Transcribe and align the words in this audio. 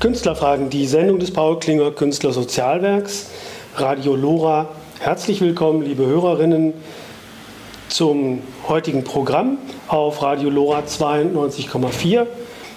Künstlerfragen, 0.00 0.70
die 0.70 0.86
Sendung 0.86 1.18
des 1.18 1.32
Paul 1.32 1.58
Klinger 1.58 1.90
Künstlersozialwerks, 1.90 3.30
Radio 3.74 4.14
Lora. 4.14 4.68
Herzlich 5.00 5.40
willkommen, 5.40 5.82
liebe 5.82 6.06
Hörerinnen, 6.06 6.72
zum 7.88 8.38
heutigen 8.68 9.02
Programm 9.02 9.58
auf 9.88 10.22
Radio 10.22 10.50
Lora 10.50 10.84
92,4. 10.86 12.26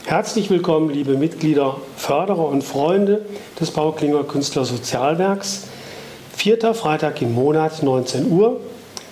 Herzlich 0.06 0.50
willkommen, 0.50 0.90
liebe 0.90 1.16
Mitglieder, 1.16 1.78
Förderer 1.96 2.48
und 2.48 2.64
Freunde 2.64 3.24
des 3.60 3.70
Paul 3.70 3.94
Klinger 3.94 4.24
Künstlersozialwerks. 4.24 5.68
Vierter 6.36 6.74
Freitag 6.74 7.22
im 7.22 7.36
Monat, 7.36 7.84
19 7.84 8.32
Uhr. 8.32 8.60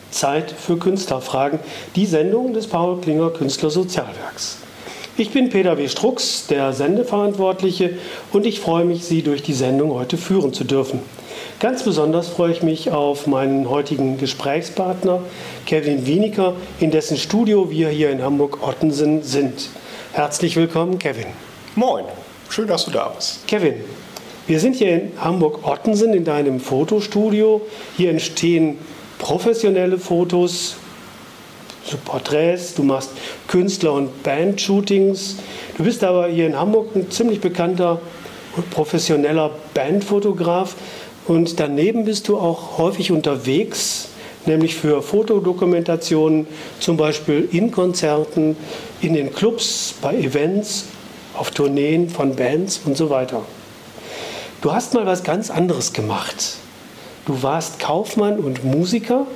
Zeit 0.09 0.49
für 0.49 0.77
Künstlerfragen, 0.77 1.59
die 1.95 2.07
Sendung 2.07 2.55
des 2.55 2.65
Paul 2.65 2.99
Klinger 3.01 3.29
Künstlersozialwerks. 3.29 4.57
Ich 5.19 5.31
bin 5.31 5.49
Peter 5.49 5.77
W. 5.77 5.89
Strux, 5.89 6.47
der 6.47 6.71
Sendeverantwortliche, 6.71 7.95
und 8.31 8.45
ich 8.45 8.61
freue 8.61 8.85
mich, 8.85 9.03
Sie 9.03 9.21
durch 9.21 9.43
die 9.43 9.51
Sendung 9.53 9.91
heute 9.91 10.15
führen 10.15 10.53
zu 10.53 10.63
dürfen. 10.63 11.01
Ganz 11.59 11.83
besonders 11.83 12.29
freue 12.29 12.53
ich 12.53 12.63
mich 12.63 12.91
auf 12.91 13.27
meinen 13.27 13.69
heutigen 13.69 14.17
Gesprächspartner 14.17 15.19
Kevin 15.65 16.05
Wieniker, 16.05 16.53
in 16.79 16.89
dessen 16.89 17.17
Studio 17.17 17.69
wir 17.69 17.89
hier 17.89 18.11
in 18.11 18.23
Hamburg-Ottensen 18.23 19.21
sind. 19.21 19.67
Herzlich 20.13 20.55
willkommen, 20.55 20.99
Kevin. 20.99 21.27
Moin, 21.75 22.05
schön, 22.47 22.67
dass 22.67 22.85
du 22.85 22.91
da 22.91 23.09
bist. 23.09 23.45
Kevin, 23.45 23.73
wir 24.47 24.61
sind 24.61 24.77
hier 24.77 24.93
in 24.93 25.11
Hamburg-Ottensen 25.19 26.13
in 26.13 26.23
deinem 26.23 26.61
Fotostudio. 26.61 27.59
Hier 27.97 28.11
entstehen 28.11 28.77
professionelle 29.17 29.97
Fotos, 29.97 30.77
so 31.89 31.97
Porträts, 31.97 32.75
du 32.75 32.83
machst 32.83 33.09
Künstler- 33.47 33.93
und 33.93 34.23
Band-Shootings. 34.23 35.37
Du 35.77 35.83
bist 35.83 36.03
aber 36.03 36.27
hier 36.27 36.47
in 36.47 36.57
Hamburg 36.57 36.95
ein 36.95 37.09
ziemlich 37.09 37.41
bekannter 37.41 37.99
und 38.55 38.69
professioneller 38.69 39.51
Bandfotograf. 39.73 40.75
Und 41.27 41.59
daneben 41.59 42.05
bist 42.05 42.27
du 42.27 42.37
auch 42.37 42.77
häufig 42.77 43.11
unterwegs, 43.11 44.09
nämlich 44.45 44.75
für 44.75 45.01
Fotodokumentationen, 45.01 46.47
zum 46.79 46.97
Beispiel 46.97 47.47
in 47.51 47.71
Konzerten, 47.71 48.55
in 49.01 49.13
den 49.13 49.33
Clubs, 49.33 49.95
bei 50.01 50.15
Events, 50.15 50.85
auf 51.35 51.51
Tourneen 51.51 52.09
von 52.09 52.35
Bands 52.35 52.81
und 52.85 52.97
so 52.97 53.09
weiter. 53.09 53.43
Du 54.61 54.73
hast 54.73 54.93
mal 54.93 55.05
was 55.05 55.23
ganz 55.23 55.49
anderes 55.49 55.93
gemacht. 55.93 56.55
Du 57.25 57.43
warst 57.43 57.79
Kaufmann 57.79 58.39
und 58.39 58.63
Musiker 58.63 59.27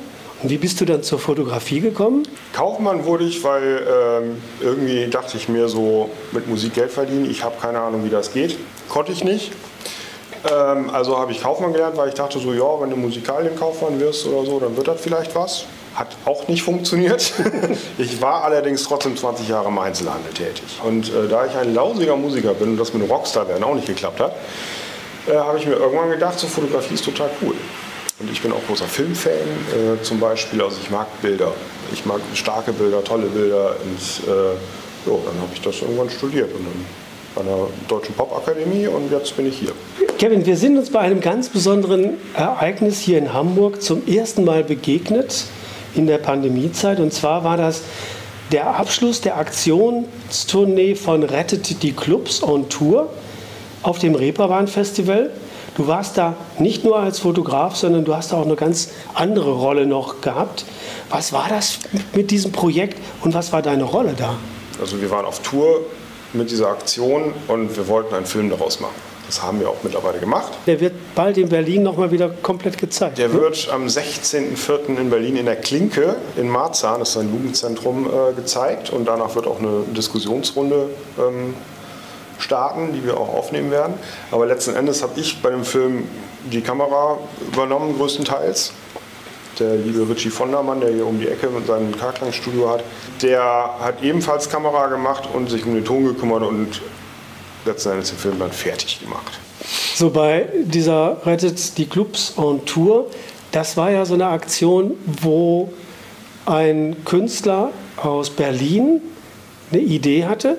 wie 0.44 0.58
bist 0.58 0.82
du 0.82 0.86
dann 0.86 1.04
zur 1.04 1.20
Fotografie 1.20 1.80
gekommen? 1.80 2.28
Kaufmann 2.54 3.06
wurde 3.06 3.24
ich, 3.24 3.44
weil 3.44 3.88
ähm, 3.88 4.42
irgendwie 4.60 5.08
dachte 5.08 5.38
ich 5.38 5.48
mir 5.48 5.70
so, 5.70 6.10
mit 6.32 6.48
Musik 6.48 6.74
Geld 6.74 6.92
verdienen, 6.92 7.30
ich 7.30 7.44
habe 7.44 7.56
keine 7.62 7.80
Ahnung, 7.80 8.04
wie 8.04 8.10
das 8.10 8.34
geht. 8.34 8.58
Konnte 8.90 9.12
ich 9.12 9.24
nicht. 9.24 9.52
Ähm, 10.52 10.90
also 10.90 11.18
habe 11.18 11.32
ich 11.32 11.42
Kaufmann 11.42 11.72
gelernt, 11.72 11.96
weil 11.96 12.10
ich 12.10 12.16
dachte 12.16 12.40
so, 12.40 12.54
ja, 12.54 12.82
wenn 12.82 12.90
du 12.90 12.98
Musikalienkaufmann 12.98 14.00
wirst 14.00 14.26
oder 14.28 14.46
so, 14.46 14.60
dann 14.60 14.76
wird 14.76 14.88
das 14.88 15.00
vielleicht 15.00 15.34
was. 15.36 15.66
Hat 15.96 16.16
auch 16.26 16.48
nicht 16.48 16.64
funktioniert. 16.64 17.32
ich 17.98 18.22
war 18.22 18.44
allerdings 18.44 18.84
trotzdem 18.84 19.16
20 19.16 19.48
Jahre 19.48 19.70
im 19.70 19.78
Einzelhandel 19.78 20.34
tätig. 20.34 20.64
Und 20.84 21.08
äh, 21.10 21.30
da 21.30 21.46
ich 21.46 21.56
ein 21.56 21.74
lausiger 21.74 22.16
Musiker 22.16 22.54
bin 22.54 22.72
und 22.72 22.78
das 22.78 22.94
mit 22.94 23.10
Rockstar 23.10 23.48
werden 23.48 23.64
auch 23.64 23.76
nicht 23.76 23.88
geklappt 23.88 24.20
hat, 24.20 24.36
äh, 25.28 25.36
habe 25.36 25.58
ich 25.58 25.66
mir 25.66 25.76
irgendwann 25.76 26.10
gedacht, 26.10 26.38
so 26.38 26.48
Fotografie 26.48 26.96
ist 26.96 27.06
total 27.06 27.30
cool. 27.42 27.56
Und 28.24 28.32
ich 28.32 28.42
bin 28.42 28.54
auch 28.54 28.66
großer 28.66 28.86
Filmfan, 28.86 29.32
äh, 29.32 30.02
zum 30.02 30.20
Beispiel. 30.20 30.62
Also 30.62 30.78
ich 30.82 30.90
mag 30.90 31.08
Bilder. 31.22 31.52
Ich 31.92 32.06
mag 32.06 32.22
starke 32.34 32.72
Bilder, 32.72 33.04
tolle 33.04 33.28
Bilder. 33.28 33.76
Und 33.84 34.28
äh, 34.28 34.56
jo, 35.06 35.22
dann 35.26 35.42
habe 35.42 35.52
ich 35.54 35.62
das 35.62 35.82
irgendwann 35.82 36.10
studiert 36.10 36.50
und 36.54 36.66
dann 36.66 36.86
an 37.36 37.46
der 37.46 37.68
Deutschen 37.88 38.16
Popakademie 38.16 38.88
und 38.88 39.12
jetzt 39.12 39.36
bin 39.36 39.48
ich 39.48 39.58
hier. 39.58 39.72
Kevin, 40.20 40.46
wir 40.46 40.56
sind 40.56 40.78
uns 40.78 40.92
bei 40.92 41.00
einem 41.00 41.20
ganz 41.20 41.50
besonderen 41.50 42.18
Ereignis 42.36 43.00
hier 43.00 43.18
in 43.18 43.34
Hamburg 43.34 43.82
zum 43.82 44.08
ersten 44.08 44.46
Mal 44.46 44.64
begegnet 44.64 45.46
in 45.96 46.08
der 46.08 46.20
Pandemiezeit. 46.20 47.00
Und 47.00 47.12
zwar 47.12 47.44
war 47.44 47.58
das 47.58 47.82
der 48.52 48.76
Abschluss 48.76 49.20
der 49.20 49.38
Aktionstournee 49.38 50.96
von 50.96 51.24
Rettet 51.24 51.82
die 51.84 51.92
Clubs 51.92 52.42
on 52.42 52.70
Tour 52.70 53.10
auf 53.82 54.00
dem 54.00 54.16
Reeperbahn 54.16 54.68
Festival. 54.68 55.32
Du 55.76 55.88
warst 55.88 56.18
da 56.18 56.36
nicht 56.60 56.84
nur 56.84 57.00
als 57.00 57.20
Fotograf, 57.20 57.76
sondern 57.76 58.06
du 58.06 58.16
hast 58.16 58.32
da 58.32 58.38
auch 58.38 58.46
eine 58.46 58.56
ganz 58.56 58.90
andere 59.14 59.52
Rolle 59.52 59.86
noch 59.88 60.22
gehabt. 60.22 60.66
Was 61.10 61.34
war 61.34 61.50
das 61.50 61.80
mit 62.14 62.30
diesem 62.32 62.52
Projekt 62.52 63.00
und 63.22 63.34
was 63.34 63.52
war 63.52 63.62
deine 63.62 63.84
Rolle 63.84 64.14
da? 64.16 64.36
Also 64.80 65.02
wir 65.02 65.10
waren 65.10 65.26
auf 65.26 65.42
Tour 65.42 65.82
mit 66.34 66.52
dieser 66.52 66.70
Aktion 66.70 67.34
und 67.48 67.76
wir 67.76 67.88
wollten 67.88 68.14
einen 68.14 68.26
Film 68.26 68.50
daraus 68.50 68.80
machen. 68.80 68.96
Das 69.26 69.42
haben 69.42 69.60
wir 69.60 69.70
auch 69.70 69.78
mittlerweile 69.84 70.20
gemacht. 70.20 70.52
Der 70.68 70.80
wird 70.80 70.94
bald 71.16 71.38
in 71.38 71.50
Berlin 71.50 71.82
nochmal 71.82 72.12
wieder 72.12 72.30
komplett 72.30 72.78
gezeigt. 72.78 73.18
Der 73.18 73.30
ne? 73.30 73.34
wird 73.34 73.70
am 73.72 73.88
16.04. 73.88 74.98
in 75.00 75.10
Berlin 75.10 75.38
in 75.38 75.46
der 75.46 75.56
Klinke 75.56 76.18
in 76.36 76.50
Marzahn, 76.50 77.00
das 77.00 77.12
ist 77.12 77.18
ein 77.18 77.32
Jugendzentrum, 77.32 78.08
äh, 78.08 78.34
gezeigt. 78.34 78.92
Und 78.92 79.06
danach 79.06 79.34
wird 79.36 79.48
auch 79.48 79.60
eine 79.60 79.84
Diskussionsrunde 79.96 80.90
ähm, 81.18 81.56
starten, 82.40 82.94
die 82.94 83.04
wir 83.06 83.18
auch 83.18 83.34
aufnehmen 83.34 83.72
werden. 83.72 83.94
Aber 84.32 84.46
letzten 84.46 84.76
Endes 84.76 85.04
habe 85.04 85.20
ich 85.20 85.42
bei 85.42 85.50
dem 85.50 85.64
Film 85.64 86.08
die 86.52 86.62
Kamera 86.62 87.18
übernommen, 87.52 87.96
größtenteils. 87.98 88.74
Der 89.60 89.76
liebe 89.76 90.08
Richie 90.10 90.32
Vondermann, 90.32 90.82
der 90.82 90.92
hier 90.92 91.06
um 91.06 91.20
die 91.20 91.28
Ecke 91.28 91.48
mit 91.48 91.68
seinem 91.68 91.96
Karklangstudio 91.96 92.70
hat, 92.72 92.84
der 93.22 93.44
hat 93.80 94.02
ebenfalls 94.02 94.50
Kamera 94.50 94.88
gemacht 94.88 95.30
und 95.32 95.50
sich 95.50 95.64
um 95.66 95.76
den 95.76 95.86
Ton 95.86 96.06
gekümmert 96.06 96.44
und 96.44 96.82
letzten 97.66 97.92
Endes 97.92 98.10
den 98.10 98.18
Film 98.18 98.40
dann 98.40 98.52
fertig 98.52 99.00
gemacht. 99.00 99.40
So 99.96 100.10
bei 100.10 100.48
dieser 100.64 101.18
Rettet 101.26 101.78
die 101.78 101.86
Clubs 101.86 102.34
on 102.36 102.66
Tour, 102.66 103.10
das 103.52 103.78
war 103.78 103.92
ja 103.92 104.06
so 104.06 104.16
eine 104.16 104.26
Aktion, 104.26 104.96
wo 105.06 105.72
ein 106.46 107.06
Künstler 107.06 107.70
aus 107.98 108.32
Berlin 108.32 109.02
eine 109.72 109.82
Idee 109.82 110.26
hatte. 110.26 110.58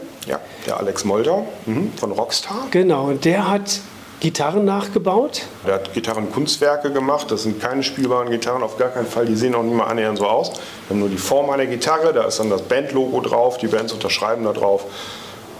Der 0.66 0.78
Alex 0.78 1.04
Molder 1.04 1.44
mhm, 1.66 1.92
von 1.96 2.12
Rockstar. 2.12 2.68
Genau, 2.70 3.06
und 3.06 3.24
der 3.24 3.48
hat 3.48 3.80
Gitarren 4.20 4.64
nachgebaut. 4.64 5.42
Der 5.66 5.74
hat 5.74 5.92
Gitarrenkunstwerke 5.92 6.90
gemacht. 6.90 7.30
Das 7.30 7.42
sind 7.42 7.60
keine 7.60 7.82
spielbaren 7.82 8.30
Gitarren, 8.30 8.62
auf 8.62 8.78
gar 8.78 8.88
keinen 8.88 9.06
Fall. 9.06 9.26
Die 9.26 9.36
sehen 9.36 9.54
auch 9.54 9.62
nicht 9.62 9.76
mal 9.76 9.84
annähernd 9.84 10.16
so 10.16 10.26
aus. 10.26 10.52
Wir 10.52 10.94
haben 10.94 11.00
nur 11.00 11.10
die 11.10 11.18
Form 11.18 11.50
einer 11.50 11.66
Gitarre, 11.66 12.14
da 12.14 12.24
ist 12.24 12.40
dann 12.40 12.48
das 12.48 12.62
Bandlogo 12.62 13.20
drauf, 13.20 13.58
die 13.58 13.66
Bands 13.66 13.92
unterschreiben 13.92 14.44
da 14.44 14.52
drauf 14.52 14.86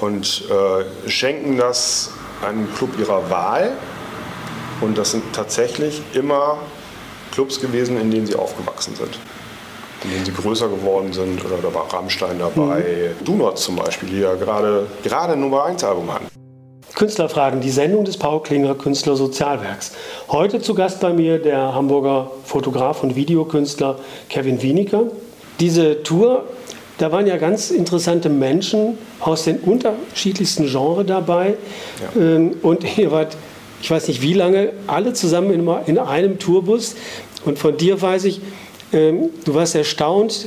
und 0.00 0.44
äh, 0.50 1.10
schenken 1.10 1.58
das 1.58 2.10
einem 2.42 2.72
Club 2.74 2.98
ihrer 2.98 3.28
Wahl. 3.28 3.72
Und 4.80 4.98
das 4.98 5.10
sind 5.10 5.24
tatsächlich 5.34 6.02
immer 6.14 6.58
Clubs 7.32 7.60
gewesen, 7.60 8.00
in 8.00 8.10
denen 8.10 8.26
sie 8.26 8.34
aufgewachsen 8.34 8.94
sind. 8.96 9.18
In 10.04 10.10
denen 10.10 10.24
sie 10.24 10.32
größer 10.32 10.68
geworden 10.68 11.12
sind. 11.12 11.44
Oder 11.44 11.56
da 11.62 11.74
war 11.74 11.92
Rammstein 11.92 12.38
dabei. 12.38 12.80
Mhm. 13.20 13.24
Donuts 13.24 13.62
zum 13.62 13.76
Beispiel, 13.76 14.08
die 14.10 14.20
ja 14.20 14.34
gerade 14.34 14.86
gerade 15.02 15.36
Nummer 15.36 15.64
1 15.64 15.82
Album 15.82 16.12
hatten. 16.12 16.26
Künstlerfragen, 16.94 17.60
die 17.60 17.70
Sendung 17.70 18.04
des 18.04 18.16
Paul 18.16 18.42
Klinger 18.42 18.74
Künstlersozialwerks. 18.74 19.92
Heute 20.28 20.60
zu 20.60 20.74
Gast 20.74 21.00
bei 21.00 21.12
mir 21.12 21.38
der 21.38 21.74
Hamburger 21.74 22.30
Fotograf 22.44 23.02
und 23.02 23.16
Videokünstler 23.16 23.98
Kevin 24.28 24.62
Wieniker. 24.62 25.04
Diese 25.58 26.02
Tour, 26.04 26.44
da 26.98 27.10
waren 27.10 27.26
ja 27.26 27.36
ganz 27.36 27.70
interessante 27.70 28.28
Menschen 28.28 28.96
aus 29.18 29.44
den 29.44 29.58
unterschiedlichsten 29.58 30.66
Genres 30.66 31.06
dabei. 31.06 31.54
Ja. 32.14 32.38
Und 32.62 32.98
ihr 32.98 33.10
wart, 33.10 33.36
ich 33.82 33.90
weiß 33.90 34.06
nicht 34.06 34.22
wie 34.22 34.34
lange, 34.34 34.72
alle 34.86 35.14
zusammen 35.14 35.68
in 35.86 35.98
einem 35.98 36.38
Tourbus. 36.38 36.94
Und 37.44 37.58
von 37.58 37.76
dir 37.76 38.00
weiß 38.00 38.24
ich, 38.24 38.40
du 38.94 39.54
warst 39.54 39.74
erstaunt, 39.74 40.46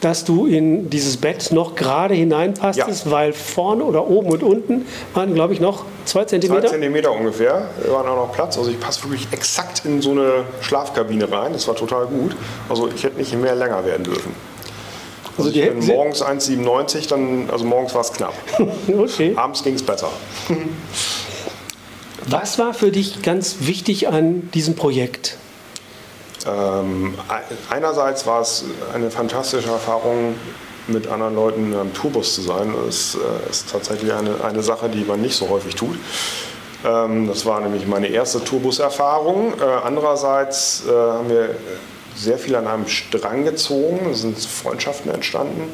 dass 0.00 0.24
du 0.24 0.46
in 0.46 0.88
dieses 0.90 1.16
Bett 1.16 1.52
noch 1.52 1.74
gerade 1.74 2.14
hineinpasstest, 2.14 3.06
ja. 3.06 3.10
weil 3.10 3.32
vorne 3.32 3.84
oder 3.84 4.08
oben 4.08 4.30
und 4.30 4.42
unten 4.42 4.86
waren, 5.14 5.34
glaube 5.34 5.52
ich, 5.52 5.60
noch 5.60 5.84
zwei 6.04 6.24
Zentimeter. 6.24 6.62
Zwei 6.62 6.68
Zentimeter 6.68 7.12
ungefähr, 7.12 7.68
da 7.84 7.92
war 7.92 8.00
auch 8.10 8.28
noch 8.28 8.32
Platz. 8.32 8.56
Also 8.56 8.70
ich 8.70 8.80
passe 8.80 9.02
wirklich 9.04 9.28
exakt 9.30 9.84
in 9.84 10.00
so 10.00 10.12
eine 10.12 10.44
Schlafkabine 10.62 11.30
rein. 11.30 11.52
Das 11.52 11.68
war 11.68 11.76
total 11.76 12.06
gut. 12.06 12.34
Also 12.68 12.88
ich 12.94 13.04
hätte 13.04 13.18
nicht 13.18 13.34
mehr 13.38 13.54
länger 13.54 13.84
werden 13.84 14.04
dürfen. 14.04 14.32
Also, 15.36 15.48
Also 15.48 15.50
die 15.52 15.60
ich 15.60 15.68
bin 15.68 15.86
morgens 15.86 16.22
1,97, 16.22 17.08
dann, 17.08 17.50
also 17.50 17.64
morgens 17.64 17.94
war 17.94 18.00
es 18.00 18.12
knapp. 18.12 18.34
Okay. 18.88 19.34
Abends 19.36 19.62
ging 19.62 19.74
es 19.74 19.82
besser. 19.82 20.08
Was 22.26 22.58
war 22.58 22.74
für 22.74 22.90
dich 22.90 23.22
ganz 23.22 23.56
wichtig 23.60 24.08
an 24.08 24.50
diesem 24.52 24.76
Projekt? 24.76 25.36
Ähm, 26.46 27.14
ei- 27.28 27.42
einerseits 27.74 28.26
war 28.26 28.40
es 28.40 28.64
eine 28.94 29.10
fantastische 29.10 29.70
Erfahrung, 29.70 30.34
mit 30.86 31.06
anderen 31.06 31.34
Leuten 31.36 31.72
in 31.72 31.94
Tourbus 31.94 32.34
zu 32.34 32.42
sein. 32.42 32.74
Das 32.86 33.14
äh, 33.14 33.50
ist 33.50 33.70
tatsächlich 33.70 34.12
eine, 34.12 34.42
eine 34.42 34.62
Sache, 34.62 34.88
die 34.88 35.04
man 35.04 35.20
nicht 35.20 35.36
so 35.36 35.48
häufig 35.48 35.74
tut. 35.76 35.96
Ähm, 36.84 37.28
das 37.28 37.46
war 37.46 37.60
nämlich 37.60 37.86
meine 37.86 38.08
erste 38.08 38.42
Tourbuserfahrung. 38.42 39.52
Äh, 39.60 39.64
andererseits 39.84 40.84
äh, 40.88 40.90
haben 40.90 41.28
wir 41.28 41.54
sehr 42.16 42.38
viel 42.38 42.56
an 42.56 42.66
einem 42.66 42.88
Strang 42.88 43.44
gezogen, 43.44 44.10
es 44.10 44.22
sind 44.22 44.36
Freundschaften 44.38 45.12
entstanden 45.12 45.72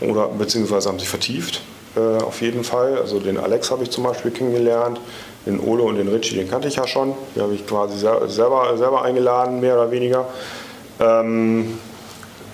oder 0.00 0.26
beziehungsweise 0.28 0.88
haben 0.88 0.98
sich 0.98 1.08
vertieft. 1.08 1.60
Äh, 1.96 2.22
auf 2.22 2.40
jeden 2.40 2.64
Fall. 2.64 2.98
Also 2.98 3.20
den 3.20 3.38
Alex 3.38 3.70
habe 3.70 3.84
ich 3.84 3.90
zum 3.90 4.04
Beispiel 4.04 4.30
kennengelernt, 4.30 5.00
den 5.48 5.58
Ole 5.58 5.82
und 5.82 5.96
den 5.96 6.06
Richie, 6.08 6.36
den 6.36 6.48
kannte 6.48 6.68
ich 6.68 6.76
ja 6.76 6.86
schon. 6.86 7.14
Die 7.34 7.40
habe 7.40 7.54
ich 7.54 7.66
quasi 7.66 7.98
sel- 7.98 8.28
selber, 8.28 8.76
selber 8.76 9.02
eingeladen, 9.02 9.58
mehr 9.60 9.74
oder 9.74 9.90
weniger. 9.90 10.26
Ähm, 11.00 11.78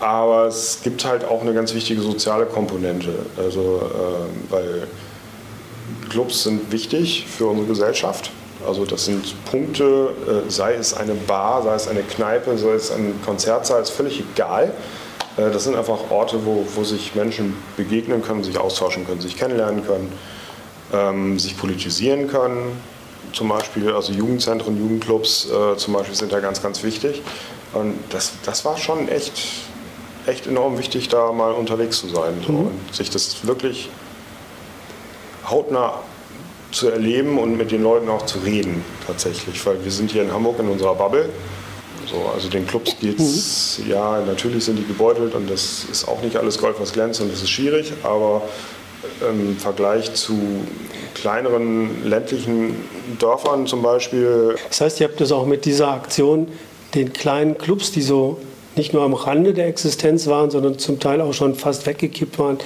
aber 0.00 0.46
es 0.46 0.80
gibt 0.82 1.04
halt 1.04 1.24
auch 1.24 1.42
eine 1.42 1.52
ganz 1.52 1.74
wichtige 1.74 2.00
soziale 2.00 2.46
Komponente. 2.46 3.10
Also, 3.36 3.82
ähm, 3.82 4.44
weil 4.50 4.86
Clubs 6.10 6.44
sind 6.44 6.70
wichtig 6.72 7.26
für 7.26 7.46
unsere 7.46 7.66
Gesellschaft. 7.68 8.30
Also 8.66 8.84
das 8.86 9.04
sind 9.04 9.24
Punkte, 9.50 10.10
äh, 10.26 10.50
sei 10.50 10.74
es 10.74 10.94
eine 10.94 11.14
Bar, 11.14 11.62
sei 11.62 11.74
es 11.74 11.88
eine 11.88 12.00
Kneipe, 12.02 12.56
sei 12.56 12.70
es 12.72 12.90
ein 12.90 13.20
Konzertsaal, 13.24 13.82
ist 13.82 13.90
völlig 13.90 14.22
egal. 14.34 14.72
Äh, 15.36 15.50
Das 15.50 15.64
sind 15.64 15.74
einfach 15.76 15.98
Orte, 16.10 16.38
wo, 16.44 16.64
wo 16.74 16.84
sich 16.84 17.14
Menschen 17.14 17.56
begegnen 17.76 18.22
können, 18.22 18.42
sich 18.44 18.58
austauschen 18.58 19.06
können, 19.06 19.20
sich 19.20 19.36
kennenlernen 19.36 19.84
können, 19.86 20.12
ähm, 20.94 21.38
sich 21.38 21.56
politisieren 21.56 22.28
können. 22.28 22.72
Zum 23.32 23.48
Beispiel, 23.48 23.92
also 23.92 24.12
Jugendzentren, 24.12 24.78
Jugendclubs 24.78 25.48
äh, 25.50 25.76
zum 25.76 25.94
Beispiel 25.94 26.14
sind 26.14 26.32
da 26.32 26.40
ganz, 26.40 26.62
ganz 26.62 26.82
wichtig. 26.82 27.22
Und 27.72 27.94
das, 28.10 28.34
das 28.44 28.64
war 28.64 28.76
schon 28.78 29.08
echt, 29.08 29.32
echt 30.26 30.46
enorm 30.46 30.78
wichtig, 30.78 31.08
da 31.08 31.32
mal 31.32 31.52
unterwegs 31.52 31.98
zu 31.98 32.08
sein 32.08 32.34
so, 32.46 32.52
und 32.52 32.94
sich 32.94 33.10
das 33.10 33.44
wirklich 33.46 33.90
hautnah 35.50 36.00
zu 36.70 36.88
erleben 36.88 37.38
und 37.38 37.56
mit 37.56 37.70
den 37.70 37.82
Leuten 37.82 38.08
auch 38.08 38.26
zu 38.26 38.38
reden 38.38 38.84
tatsächlich, 39.06 39.64
weil 39.66 39.82
wir 39.84 39.90
sind 39.90 40.10
hier 40.10 40.22
in 40.22 40.32
Hamburg 40.32 40.58
in 40.58 40.68
unserer 40.68 40.94
Bubble. 40.94 41.28
So, 42.10 42.30
also 42.34 42.48
den 42.48 42.66
Clubs 42.66 42.96
geht's, 43.00 43.80
ja, 43.88 44.20
natürlich 44.20 44.64
sind 44.64 44.76
die 44.76 44.84
gebeutelt 44.84 45.34
und 45.34 45.50
das 45.50 45.84
ist 45.90 46.06
auch 46.06 46.20
nicht 46.20 46.36
alles 46.36 46.58
Gold, 46.58 46.76
was 46.78 46.92
glänzt 46.92 47.20
und 47.20 47.32
das 47.32 47.42
ist 47.42 47.50
schwierig, 47.50 47.92
aber 48.02 48.42
im 49.28 49.56
Vergleich 49.56 50.12
zu 50.14 50.36
kleineren 51.14 52.04
ländlichen 52.08 52.76
Dörfern 53.18 53.66
zum 53.66 53.82
Beispiel, 53.82 54.56
Das 54.68 54.80
heißt, 54.80 55.00
ihr 55.00 55.08
habt 55.08 55.20
das 55.20 55.32
auch 55.32 55.46
mit 55.46 55.64
dieser 55.64 55.88
Aktion 55.88 56.48
den 56.94 57.12
kleinen 57.12 57.56
Clubs, 57.58 57.92
die 57.92 58.02
so 58.02 58.38
nicht 58.76 58.92
nur 58.92 59.02
am 59.04 59.14
Rande 59.14 59.52
der 59.54 59.68
Existenz 59.68 60.26
waren, 60.26 60.50
sondern 60.50 60.78
zum 60.78 60.98
Teil 60.98 61.20
auch 61.20 61.32
schon 61.32 61.54
fast 61.54 61.86
weggekippt 61.86 62.38
waren, 62.38 62.58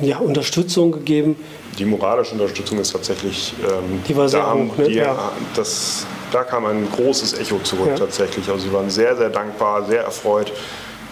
ja, 0.00 0.18
Unterstützung 0.18 0.92
gegeben. 0.92 1.36
die 1.78 1.84
moralische 1.84 2.32
Unterstützung 2.32 2.78
ist 2.80 2.92
tatsächlich, 2.92 3.54
ähm, 3.64 4.02
Die 4.06 4.16
war 4.16 4.28
sehr 4.28 4.40
da, 4.40 4.52
hoch, 4.54 4.76
ne? 4.76 4.88
die, 4.88 4.94
Ja. 4.94 5.32
das, 5.54 6.04
da 6.32 6.42
kam 6.44 6.66
ein 6.66 6.88
großes 6.94 7.38
Echo 7.38 7.58
zurück 7.60 7.88
Ja. 7.90 7.94
tatsächlich. 7.94 8.48
Also 8.48 8.66
sie 8.66 8.72
waren 8.72 8.90
sehr, 8.90 9.16
sehr 9.16 9.30
dankbar, 9.30 9.86
sehr 9.86 10.02
erfreut, 10.02 10.52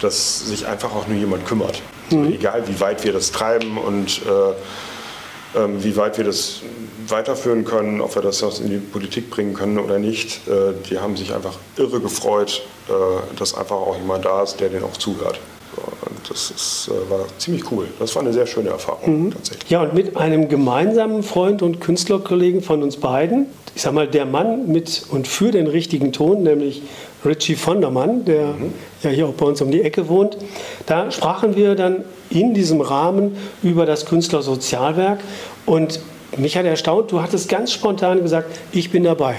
dass 0.01 0.47
sich 0.47 0.67
einfach 0.67 0.93
auch 0.95 1.07
nur 1.07 1.17
jemand 1.17 1.45
kümmert. 1.45 1.81
Also 2.11 2.17
Mhm. 2.17 2.33
egal 2.33 2.63
wie 2.67 2.79
weit 2.79 3.03
wir 3.03 3.13
das 3.13 3.31
treiben 3.31 3.77
und 3.77 4.21
äh, 4.25 5.59
ähm, 5.59 5.83
wie 5.83 5.95
weit 5.97 6.17
wir 6.17 6.25
das 6.25 6.61
weiterführen 7.07 7.65
können, 7.65 8.01
ob 8.01 8.15
wir 8.15 8.21
das 8.21 8.41
in 8.59 8.69
die 8.69 8.77
Politik 8.77 9.29
bringen 9.29 9.53
können 9.53 9.79
oder 9.79 9.99
nicht. 9.99 10.47
Äh, 10.47 10.73
die 10.89 10.99
haben 10.99 11.15
sich 11.17 11.33
einfach 11.33 11.55
irre 11.77 11.99
gefreut, 11.99 12.63
äh, 12.89 12.91
dass 13.37 13.53
einfach 13.55 13.75
auch 13.75 13.97
jemand 13.97 14.25
da 14.25 14.43
ist, 14.43 14.59
der 14.59 14.69
denen 14.69 14.83
auch 14.83 14.97
zuhört. 14.97 15.39
Und 15.77 16.29
das 16.29 16.49
ist, 16.51 16.89
äh, 16.89 17.09
war 17.11 17.25
ziemlich 17.37 17.71
cool. 17.71 17.87
Das 17.99 18.15
war 18.15 18.23
eine 18.23 18.33
sehr 18.33 18.47
schöne 18.47 18.69
Erfahrung 18.69 19.31
tatsächlich. 19.31 19.69
Ja, 19.69 19.83
und 19.83 19.93
mit 19.93 20.17
einem 20.17 20.49
gemeinsamen 20.49 21.23
Freund 21.23 21.61
und 21.61 21.81
Künstlerkollegen 21.81 22.61
von 22.61 22.81
uns 22.83 22.97
beiden, 22.97 23.47
ich 23.75 23.83
sag 23.83 23.93
mal, 23.93 24.07
der 24.07 24.25
Mann 24.25 24.67
mit 24.67 25.03
und 25.09 25.27
für 25.27 25.51
den 25.51 25.67
richtigen 25.67 26.11
Ton, 26.13 26.43
nämlich 26.43 26.81
Richie 27.25 27.55
Vondermann, 27.55 28.25
der 28.25 28.55
ja 29.03 29.09
hier 29.09 29.27
auch 29.27 29.33
bei 29.33 29.45
uns 29.45 29.61
um 29.61 29.71
die 29.71 29.81
Ecke 29.81 30.07
wohnt, 30.07 30.37
da 30.85 31.11
sprachen 31.11 31.55
wir 31.55 31.75
dann 31.75 32.03
in 32.29 32.53
diesem 32.53 32.81
Rahmen 32.81 33.37
über 33.63 33.85
das 33.85 34.05
Künstlersozialwerk 34.05 35.19
und 35.65 35.99
mich 36.37 36.57
hat 36.57 36.65
erstaunt, 36.65 37.11
du 37.11 37.21
hattest 37.21 37.49
ganz 37.49 37.71
spontan 37.71 38.21
gesagt, 38.21 38.59
ich 38.71 38.91
bin 38.91 39.03
dabei. 39.03 39.35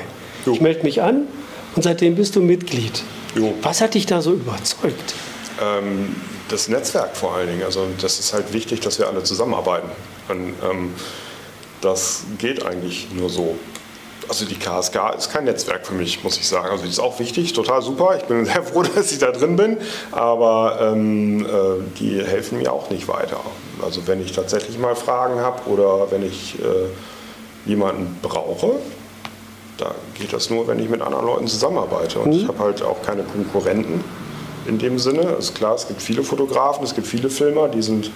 Jo. 0.47 0.53
Ich 0.53 0.61
melde 0.61 0.83
mich 0.85 1.03
an 1.03 1.27
und 1.77 1.83
seitdem 1.83 2.15
bist 2.15 2.35
du 2.37 2.41
Mitglied. 2.41 3.03
Jo. 3.35 3.53
Was 3.63 3.81
hat 3.81 3.95
dich 3.95 4.07
da 4.07 4.23
so 4.23 4.33
überzeugt? 4.33 5.15
Ähm, 5.61 6.17
das 6.49 6.69
Netzwerk 6.69 7.17
vor 7.17 7.35
allen 7.35 7.49
Dingen. 7.49 7.63
Also 7.63 7.87
das 8.01 8.19
ist 8.19 8.33
halt 8.33 8.53
wichtig, 8.53 8.81
dass 8.81 8.99
wir 8.99 9.09
alle 9.09 9.23
zusammenarbeiten. 9.23 9.89
Und 10.29 10.55
ähm, 10.69 10.95
das 11.81 12.25
geht 12.39 12.65
eigentlich 12.65 13.09
nur 13.15 13.29
so. 13.29 13.57
Also 14.29 14.45
die 14.45 14.57
KSK 14.57 15.15
ist 15.17 15.33
kein 15.33 15.45
Netzwerk 15.45 15.87
für 15.87 15.95
mich, 15.95 16.23
muss 16.23 16.37
ich 16.37 16.47
sagen. 16.47 16.69
Also 16.69 16.85
die 16.85 16.91
ist 16.91 17.01
auch 17.01 17.19
wichtig, 17.19 17.53
total 17.55 17.83
super. 17.83 18.17
Ich 18.17 18.25
bin 18.25 18.45
sehr 18.45 18.63
froh, 18.63 18.83
dass 18.83 19.11
ich 19.11 19.19
da 19.19 19.31
drin 19.31 19.57
bin. 19.57 19.79
Aber 20.13 20.79
ähm, 20.81 21.47
äh, 21.47 21.49
die 21.99 22.23
helfen 22.23 22.59
mir 22.59 22.73
auch 22.73 22.91
nicht 22.91 23.09
weiter. 23.09 23.41
Also 23.83 24.07
wenn 24.07 24.23
ich 24.23 24.33
tatsächlich 24.33 24.79
mal 24.79 24.95
Fragen 24.95 25.41
habe 25.41 25.69
oder 25.71 26.11
wenn 26.11 26.25
ich 26.25 26.59
äh, 26.59 27.69
jemanden 27.69 28.19
brauche, 28.23 28.75
da 29.79 29.95
geht 30.15 30.33
das 30.33 30.51
nur, 30.51 30.67
wenn 30.67 30.79
ich 30.81 30.89
mit 30.89 31.01
anderen 31.01 31.27
Leuten 31.27 31.47
zusammenarbeite. 31.47 32.19
Und 32.19 32.33
ich 32.33 32.49
habe 32.49 32.59
halt 32.59 32.83
auch 32.83 33.01
keine 33.03 33.23
Konkurrenten 33.23 34.05
in 34.69 34.79
dem 34.79 34.99
Sinne. 34.99 35.23
Ist 35.39 35.55
klar, 35.55 35.75
es 35.75 35.89
gibt 35.89 36.01
viele 36.03 36.23
Fotografen, 36.23 36.85
es 36.85 36.95
gibt 36.95 37.07
viele 37.07 37.31
Filmer, 37.31 37.69
die 37.69 37.83
sind, 37.83 38.11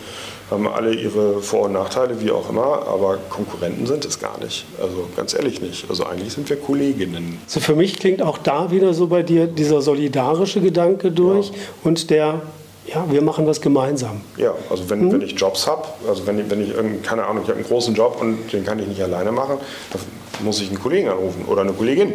haben 0.51 0.69
alle 0.69 0.95
ihre 0.95 1.41
Vor- 1.41 1.63
und 1.63 1.73
Nachteile, 1.73 2.21
wie 2.21 2.31
auch 2.31 2.49
immer, 2.51 2.87
aber 2.87 3.19
Konkurrenten 3.31 3.87
sind 3.87 4.05
es 4.05 4.21
gar 4.21 4.39
nicht. 4.39 4.67
Also 4.81 5.09
ganz 5.17 5.35
ehrlich 5.35 5.61
nicht. 5.61 5.87
Also 5.89 6.05
eigentlich 6.05 6.33
sind 6.33 6.49
wir 6.49 6.57
Kolleginnen. 6.57 7.39
Also 7.47 7.61
für 7.61 7.75
mich 7.75 7.99
klingt 7.99 8.23
auch 8.23 8.39
da 8.39 8.71
wieder 8.71 8.93
so 8.95 9.07
bei 9.07 9.23
dir 9.23 9.47
dieser 9.47 9.81
solidarische 9.83 10.61
Gedanke 10.61 11.11
durch 11.11 11.51
und 11.85 12.11
der, 12.11 12.43
ja, 12.87 13.05
wir 13.11 13.23
machen 13.23 13.47
was 13.47 13.61
gemeinsam. 13.61 14.21
Ja, 14.37 14.55
also 14.69 14.91
wenn, 14.91 15.11
wenn 15.13 15.23
ich 15.23 15.33
Jobs 15.33 15.67
habe, 15.67 15.85
also 16.09 16.27
wenn, 16.27 16.39
ich- 16.39 16.51
wenn 16.51 16.61
ich 16.97 17.03
keine 17.03 17.25
Ahnung, 17.25 17.43
ich 17.45 17.49
habe 17.49 17.59
einen 17.59 17.67
großen 17.69 17.95
Job 17.95 18.19
und 18.21 18.53
den 18.53 18.65
kann 18.65 18.79
ich 18.79 18.87
nicht 18.87 19.03
alleine 19.03 19.33
machen, 19.33 19.57
dann 19.93 20.01
muss 20.45 20.61
ich 20.61 20.69
einen 20.69 20.81
Kollegen 20.81 21.09
anrufen 21.09 21.45
oder 21.47 21.63
eine 21.63 21.73
Kollegin. 21.73 22.13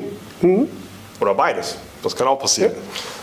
Oder 1.20 1.34
beides. 1.34 1.78
Das 2.04 2.16
kann 2.16 2.28
auch 2.28 2.40
passieren. 2.40 2.72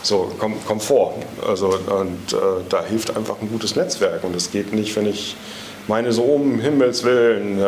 So, 0.02 0.30
kommt, 0.38 0.66
kommt 0.66 0.82
vor. 0.82 1.14
Also, 1.46 1.68
und 1.68 2.32
äh, 2.32 2.36
da 2.68 2.84
hilft 2.84 3.16
einfach 3.16 3.36
ein 3.40 3.48
gutes 3.48 3.76
Netzwerk. 3.76 4.24
Und 4.24 4.34
es 4.36 4.50
geht 4.50 4.72
nicht, 4.72 4.94
wenn 4.96 5.06
ich 5.06 5.36
meine 5.86 6.12
so 6.12 6.22
um 6.22 6.60
Himmels 6.60 7.04
Willen, 7.04 7.60
äh, 7.60 7.64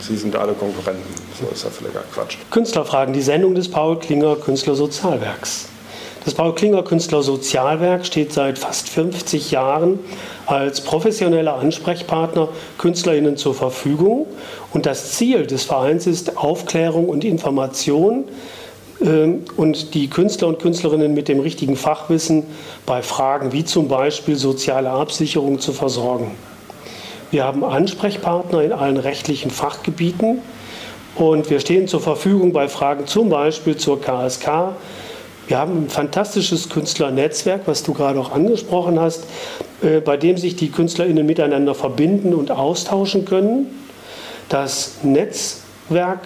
sie 0.00 0.16
sind 0.16 0.36
alle 0.36 0.52
Konkurrenten. 0.52 1.02
So 1.40 1.48
ist 1.52 1.64
ja 1.64 1.70
völliger 1.70 2.02
Quatsch. 2.12 2.36
Künstlerfragen, 2.50 3.14
die 3.14 3.22
Sendung 3.22 3.54
des 3.54 3.70
Paul 3.70 3.98
Klinger 3.98 4.36
Künstlersozialwerks. 4.36 5.68
Das 6.24 6.32
Paul 6.32 6.54
Klinger 6.54 6.82
Künstlersozialwerk 6.82 8.06
steht 8.06 8.32
seit 8.32 8.58
fast 8.58 8.88
50 8.88 9.50
Jahren 9.50 9.98
als 10.46 10.80
professioneller 10.80 11.56
Ansprechpartner 11.56 12.48
KünstlerInnen 12.78 13.36
zur 13.36 13.54
Verfügung. 13.54 14.26
Und 14.72 14.86
das 14.86 15.12
Ziel 15.12 15.46
des 15.46 15.64
Vereins 15.64 16.06
ist 16.06 16.38
Aufklärung 16.38 17.10
und 17.10 17.24
Information 17.24 18.24
und 19.04 19.94
die 19.94 20.08
Künstler 20.08 20.48
und 20.48 20.60
Künstlerinnen 20.60 21.12
mit 21.12 21.28
dem 21.28 21.40
richtigen 21.40 21.76
Fachwissen 21.76 22.44
bei 22.86 23.02
Fragen 23.02 23.52
wie 23.52 23.64
zum 23.64 23.88
Beispiel 23.88 24.36
soziale 24.36 24.90
Absicherung 24.90 25.60
zu 25.60 25.72
versorgen. 25.72 26.30
Wir 27.30 27.44
haben 27.44 27.64
Ansprechpartner 27.64 28.62
in 28.62 28.72
allen 28.72 28.96
rechtlichen 28.96 29.50
Fachgebieten 29.50 30.38
und 31.16 31.50
wir 31.50 31.60
stehen 31.60 31.86
zur 31.86 32.00
Verfügung 32.00 32.52
bei 32.52 32.68
Fragen 32.68 33.06
zum 33.06 33.28
Beispiel 33.28 33.76
zur 33.76 34.00
KSK. 34.00 34.76
Wir 35.48 35.58
haben 35.58 35.84
ein 35.84 35.88
fantastisches 35.90 36.70
Künstlernetzwerk, 36.70 37.62
was 37.66 37.82
du 37.82 37.92
gerade 37.92 38.18
auch 38.18 38.32
angesprochen 38.32 38.98
hast, 38.98 39.24
äh, 39.82 40.00
bei 40.00 40.16
dem 40.16 40.38
sich 40.38 40.56
die 40.56 40.70
KünstlerInnen 40.70 41.26
miteinander 41.26 41.74
verbinden 41.74 42.32
und 42.32 42.50
austauschen 42.50 43.26
können. 43.26 43.66
Das 44.48 45.02
Netzwerk 45.02 46.20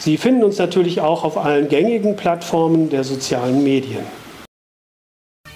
Sie 0.05 0.19
finden 0.19 0.45
uns 0.45 0.59
natürlich 0.59 1.01
auch 1.01 1.25
auf 1.25 1.39
allen 1.39 1.71
gängigen 1.71 2.15
Plattformen 2.15 2.91
der 2.91 3.05
sozialen 3.05 3.65
Medien. 3.65 4.05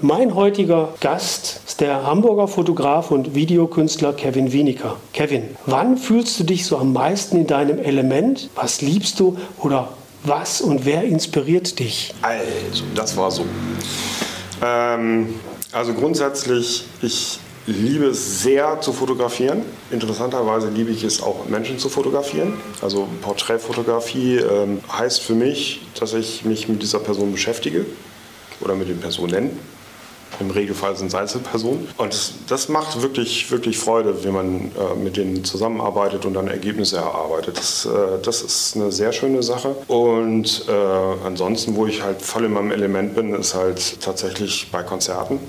Mein 0.01 0.35
heutiger 0.35 0.95
Gast 1.03 1.61
ist 1.67 1.83
der 1.83 2.05
Hamburger 2.05 2.49
Fotograf 2.49 3.11
und 3.11 3.35
Videokünstler 3.35 4.15
Kevin 4.15 4.51
Wienecker. 4.51 4.97
Kevin, 5.13 5.55
wann 5.67 5.99
fühlst 5.99 6.41
du 6.41 6.45
dich 6.45 6.65
so 6.65 6.79
am 6.79 6.95
meisten 6.95 7.41
in 7.41 7.47
deinem 7.47 7.79
Element? 7.79 8.49
Was 8.55 8.81
liebst 8.81 9.21
du 9.21 9.37
oder 9.59 9.91
was 10.25 10.63
und 10.63 10.87
wer 10.87 11.03
inspiriert 11.03 11.79
dich? 11.79 12.15
Also, 12.23 12.85
das 12.95 13.19
war 13.19 13.31
so. 13.31 13.45
Ähm, 14.65 15.35
also 15.73 15.93
grundsätzlich, 15.93 16.87
ich 17.03 17.39
liebe 17.69 18.07
es 18.07 18.43
sehr 18.43 18.81
zu 18.81 18.93
fotografieren. 18.93 19.63
Interessanterweise 19.91 20.71
liebe 20.71 20.91
ich 20.91 21.05
es 21.05 21.23
auch, 21.23 21.47
Menschen 21.49 21.79
zu 21.79 21.89
fotografieren. 21.89 22.55
Also 22.81 23.09
Porträtfotografie 23.21 24.39
ähm, 24.39 24.81
heißt 24.91 25.21
für 25.21 25.35
mich, 25.35 25.83
dass 25.99 26.15
ich 26.15 26.45
mich 26.45 26.69
mit 26.69 26.83
dieser 26.83 26.99
Person 26.99 27.31
beschäftige 27.31 27.85
oder 28.61 28.75
mit 28.75 28.89
den 28.89 28.99
Personen. 28.99 29.59
Im 30.41 30.51
Regelfall 30.51 30.97
sind 30.97 31.09
es 31.09 31.15
Einzelpersonen. 31.15 31.89
Und 31.97 32.13
das, 32.13 32.35
das, 32.47 32.69
macht 32.69 33.03
wirklich, 33.03 33.51
wirklich 33.51 33.77
Freude, 33.79 34.23
wenn 34.25 34.33
man 34.33 34.57
äh, 34.57 34.95
mit 35.03 35.17
denen 35.17 35.43
zusammenarbeitet 35.43 36.27
und 36.27 36.35
dann 36.35 36.49
Ergebnisse 36.49 36.99
erarbeitet. 36.99 37.59
Das, 37.59 37.87
äh, 37.87 38.23
das 38.23 38.43
ist 38.43 38.77
eine 38.77 38.93
sehr 38.93 39.13
schöne 39.13 39.43
Sache. 39.43 39.75
Und 39.89 40.65
äh, 40.69 41.27
ansonsten, 41.27 41.75
wo 41.75 41.87
ich 41.87 42.03
halt 42.03 42.23
voll 42.23 42.45
in 42.45 42.53
meinem 42.53 42.71
Element 42.71 43.15
bin, 43.17 43.35
ist 43.35 43.55
halt 43.55 44.01
tatsächlich 44.01 44.69
bei 44.71 44.83
Konzerten. 44.83 45.41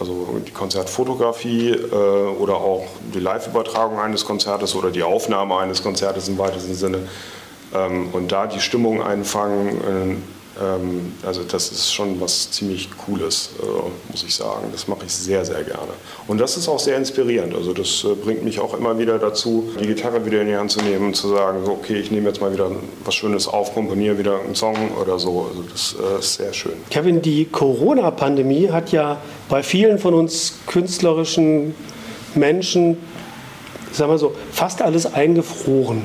Also 0.00 0.40
die 0.44 0.50
Konzertfotografie 0.50 1.70
äh, 1.70 1.94
oder 1.94 2.56
auch 2.56 2.86
die 3.14 3.20
Live-Übertragung 3.20 4.00
eines 4.00 4.24
Konzertes 4.24 4.74
oder 4.74 4.90
die 4.90 5.02
Aufnahme 5.02 5.56
eines 5.56 5.82
Konzertes 5.82 6.28
im 6.28 6.36
weitesten 6.38 6.74
Sinne. 6.74 7.08
Ähm, 7.72 8.08
und 8.12 8.32
da 8.32 8.46
die 8.46 8.60
Stimmung 8.60 9.02
einfangen, 9.02 9.80
ähm, 9.88 10.22
also 11.26 11.42
das 11.42 11.72
ist 11.72 11.92
schon 11.92 12.20
was 12.20 12.50
ziemlich 12.50 12.88
Cooles, 12.96 13.50
äh, 13.60 13.64
muss 14.10 14.22
ich 14.22 14.34
sagen. 14.34 14.68
Das 14.70 14.86
mache 14.86 15.04
ich 15.06 15.12
sehr, 15.12 15.44
sehr 15.44 15.64
gerne. 15.64 15.92
Und 16.28 16.38
das 16.38 16.56
ist 16.56 16.68
auch 16.68 16.78
sehr 16.78 16.96
inspirierend. 16.96 17.54
Also 17.54 17.72
das 17.72 18.04
äh, 18.04 18.14
bringt 18.14 18.44
mich 18.44 18.60
auch 18.60 18.74
immer 18.74 18.98
wieder 18.98 19.18
dazu, 19.18 19.72
die 19.80 19.86
Gitarre 19.86 20.24
wieder 20.24 20.42
in 20.42 20.48
die 20.48 20.56
Hand 20.56 20.70
zu 20.70 20.80
nehmen 20.80 21.08
und 21.08 21.16
zu 21.16 21.28
sagen, 21.28 21.64
so, 21.64 21.72
okay, 21.72 21.96
ich 21.96 22.10
nehme 22.10 22.28
jetzt 22.28 22.40
mal 22.40 22.52
wieder 22.52 22.70
was 23.04 23.14
Schönes 23.14 23.48
auf, 23.48 23.74
komponiere 23.74 24.18
wieder 24.18 24.40
einen 24.40 24.54
Song 24.54 24.76
oder 25.00 25.18
so. 25.18 25.48
Also 25.50 25.64
das 25.72 25.96
äh, 25.98 26.18
ist 26.20 26.34
sehr 26.34 26.52
schön. 26.52 26.74
Kevin, 26.90 27.20
die 27.20 27.46
Corona-Pandemie 27.46 28.70
hat 28.70 28.92
ja 28.92 29.20
bei 29.48 29.62
vielen 29.62 29.98
von 29.98 30.14
uns 30.14 30.54
künstlerischen 30.66 31.74
Menschen, 32.36 32.96
sagen 33.92 34.10
wir 34.12 34.18
so, 34.18 34.34
fast 34.52 34.82
alles 34.82 35.12
eingefroren. 35.12 36.02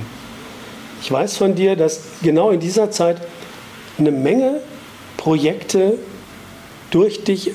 Ich 1.01 1.11
weiß 1.11 1.37
von 1.37 1.55
dir, 1.55 1.75
dass 1.75 2.01
genau 2.21 2.49
in 2.49 2.59
dieser 2.59 2.91
Zeit 2.91 3.21
eine 3.99 4.11
Menge 4.11 4.61
Projekte 5.17 5.97
durch 6.91 7.23
dich 7.23 7.51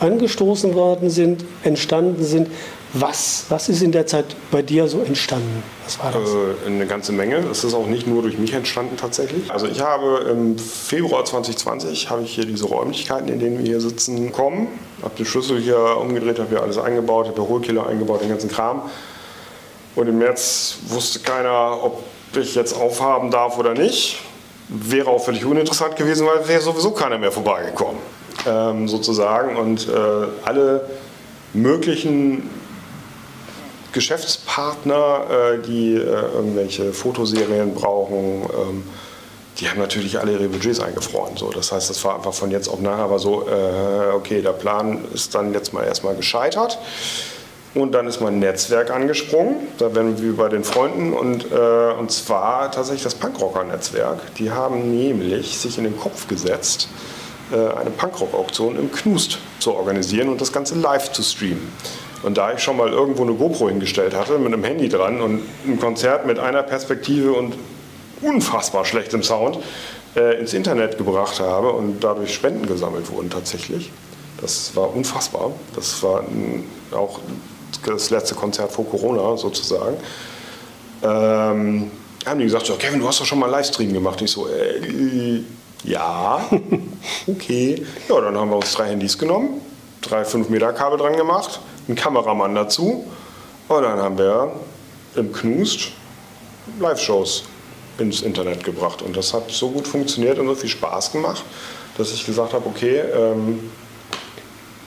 angestoßen 0.00 0.74
worden 0.74 1.10
sind, 1.10 1.44
entstanden 1.62 2.24
sind. 2.24 2.48
Was, 2.96 3.46
was 3.48 3.68
ist 3.68 3.82
in 3.82 3.90
der 3.90 4.06
Zeit 4.06 4.24
bei 4.52 4.62
dir 4.62 4.86
so 4.86 5.00
entstanden? 5.00 5.64
Was 5.84 5.98
war 5.98 6.12
das? 6.12 6.30
Äh, 6.30 6.66
eine 6.66 6.86
ganze 6.86 7.10
Menge. 7.10 7.38
Es 7.50 7.64
ist 7.64 7.74
auch 7.74 7.86
nicht 7.86 8.06
nur 8.06 8.22
durch 8.22 8.38
mich 8.38 8.52
entstanden 8.52 8.96
tatsächlich. 8.96 9.50
Also 9.50 9.66
ich 9.66 9.80
habe 9.80 10.28
im 10.30 10.56
Februar 10.56 11.24
2020 11.24 12.08
habe 12.10 12.22
ich 12.22 12.34
hier 12.36 12.44
diese 12.44 12.66
Räumlichkeiten, 12.66 13.28
in 13.28 13.40
denen 13.40 13.58
wir 13.58 13.64
hier 13.64 13.80
sitzen, 13.80 14.26
bekommen. 14.26 14.68
Habe 15.02 15.16
den 15.16 15.26
Schlüssel 15.26 15.60
hier 15.60 15.96
umgedreht, 16.00 16.38
habe 16.38 16.50
hier 16.50 16.62
alles 16.62 16.78
eingebaut, 16.78 17.26
habe 17.26 17.48
Hohlkiller 17.48 17.84
eingebaut, 17.88 18.22
den 18.22 18.28
ganzen 18.28 18.48
Kram. 18.48 18.82
Und 19.96 20.08
im 20.08 20.18
März 20.18 20.76
wusste 20.86 21.18
keiner, 21.18 21.82
ob 21.82 22.00
ich 22.36 22.54
jetzt 22.54 22.74
aufhaben 22.74 23.32
darf 23.32 23.58
oder 23.58 23.74
nicht 23.74 24.20
wäre 24.68 25.08
auch 25.10 25.24
völlig 25.24 25.44
uninteressant 25.44 25.96
gewesen, 25.96 26.26
weil 26.26 26.46
wäre 26.48 26.60
sowieso 26.60 26.92
keiner 26.92 27.18
mehr 27.18 27.32
vorbeigekommen, 27.32 28.00
ähm, 28.46 28.88
sozusagen. 28.88 29.56
Und 29.56 29.88
äh, 29.88 29.92
alle 30.44 30.88
möglichen 31.52 32.48
Geschäftspartner, 33.92 35.26
äh, 35.30 35.58
die 35.62 35.94
äh, 35.94 35.98
irgendwelche 35.98 36.92
Fotoserien 36.92 37.74
brauchen, 37.74 38.42
ähm, 38.42 38.84
die 39.58 39.68
haben 39.68 39.78
natürlich 39.78 40.18
alle 40.18 40.32
ihre 40.32 40.48
Budgets 40.48 40.80
eingefroren. 40.80 41.36
So. 41.36 41.50
Das 41.50 41.70
heißt, 41.70 41.88
das 41.88 42.04
war 42.04 42.16
einfach 42.16 42.34
von 42.34 42.50
jetzt 42.50 42.68
auf 42.68 42.80
nachher 42.80 43.04
aber 43.04 43.20
so, 43.20 43.48
äh, 43.48 44.12
okay, 44.12 44.42
der 44.42 44.52
Plan 44.52 45.04
ist 45.14 45.34
dann 45.34 45.52
jetzt 45.54 45.72
mal 45.72 45.84
erstmal 45.84 46.16
gescheitert. 46.16 46.78
Und 47.74 47.92
dann 47.92 48.06
ist 48.06 48.20
mein 48.20 48.38
Netzwerk 48.38 48.90
angesprungen. 48.90 49.56
Da 49.78 49.94
werden 49.94 50.22
wir 50.22 50.36
bei 50.36 50.48
den 50.48 50.62
Freunden 50.62 51.12
und, 51.12 51.50
äh, 51.50 51.92
und 51.98 52.12
zwar 52.12 52.70
tatsächlich 52.70 53.02
das 53.02 53.16
Punkrocker-Netzwerk. 53.16 54.36
Die 54.36 54.52
haben 54.52 54.92
nämlich 54.92 55.58
sich 55.58 55.76
in 55.78 55.84
den 55.84 55.98
Kopf 55.98 56.28
gesetzt, 56.28 56.88
äh, 57.52 57.56
eine 57.56 57.90
Punkrock-Auktion 57.90 58.78
im 58.78 58.92
Knust 58.92 59.38
zu 59.58 59.74
organisieren 59.74 60.28
und 60.28 60.40
das 60.40 60.52
Ganze 60.52 60.76
live 60.76 61.10
zu 61.10 61.22
streamen. 61.22 61.68
Und 62.22 62.38
da 62.38 62.52
ich 62.52 62.60
schon 62.60 62.76
mal 62.76 62.90
irgendwo 62.90 63.22
eine 63.22 63.34
GoPro 63.34 63.68
hingestellt 63.68 64.14
hatte 64.14 64.38
mit 64.38 64.52
einem 64.52 64.64
Handy 64.64 64.88
dran 64.88 65.20
und 65.20 65.42
ein 65.66 65.78
Konzert 65.80 66.26
mit 66.26 66.38
einer 66.38 66.62
Perspektive 66.62 67.32
und 67.32 67.54
unfassbar 68.22 68.84
schlechtem 68.84 69.22
Sound 69.22 69.58
äh, 70.16 70.38
ins 70.38 70.54
Internet 70.54 70.96
gebracht 70.96 71.40
habe 71.40 71.72
und 71.72 72.02
dadurch 72.02 72.32
Spenden 72.32 72.66
gesammelt 72.66 73.10
wurden 73.10 73.30
tatsächlich. 73.30 73.90
Das 74.40 74.74
war 74.76 74.94
unfassbar. 74.94 75.50
Das 75.74 76.02
war 76.02 76.24
auch 76.92 77.20
das 77.86 78.10
letzte 78.10 78.34
Konzert 78.34 78.72
vor 78.72 78.88
Corona 78.88 79.36
sozusagen, 79.36 79.96
ähm, 81.02 81.90
haben 82.26 82.38
die 82.38 82.44
gesagt, 82.44 82.66
so, 82.66 82.74
Kevin, 82.74 83.00
du 83.00 83.08
hast 83.08 83.20
doch 83.20 83.26
schon 83.26 83.38
mal 83.38 83.46
einen 83.46 83.56
Livestream 83.56 83.92
gemacht. 83.92 84.20
Ich 84.22 84.30
so, 84.30 84.48
äh, 84.48 85.42
ja, 85.84 86.48
okay. 87.26 87.84
Ja, 88.08 88.20
dann 88.20 88.36
haben 88.36 88.50
wir 88.50 88.56
uns 88.56 88.72
drei 88.72 88.88
Handys 88.88 89.18
genommen, 89.18 89.60
drei 90.00 90.24
5 90.24 90.48
Meter 90.48 90.72
Kabel 90.72 90.98
dran 90.98 91.16
gemacht, 91.16 91.60
einen 91.86 91.96
Kameramann 91.96 92.54
dazu 92.54 93.04
und 93.68 93.82
dann 93.82 93.98
haben 93.98 94.16
wir 94.18 94.52
im 95.16 95.32
Knust 95.32 95.90
Live-Shows 96.80 97.44
ins 97.98 98.22
Internet 98.22 98.64
gebracht. 98.64 99.02
Und 99.02 99.16
das 99.16 99.32
hat 99.34 99.50
so 99.50 99.70
gut 99.70 99.86
funktioniert 99.86 100.38
und 100.38 100.46
so 100.46 100.54
viel 100.54 100.70
Spaß 100.70 101.12
gemacht, 101.12 101.44
dass 101.96 102.12
ich 102.12 102.24
gesagt 102.24 102.52
habe, 102.52 102.66
okay, 102.66 103.00
ähm, 103.14 103.70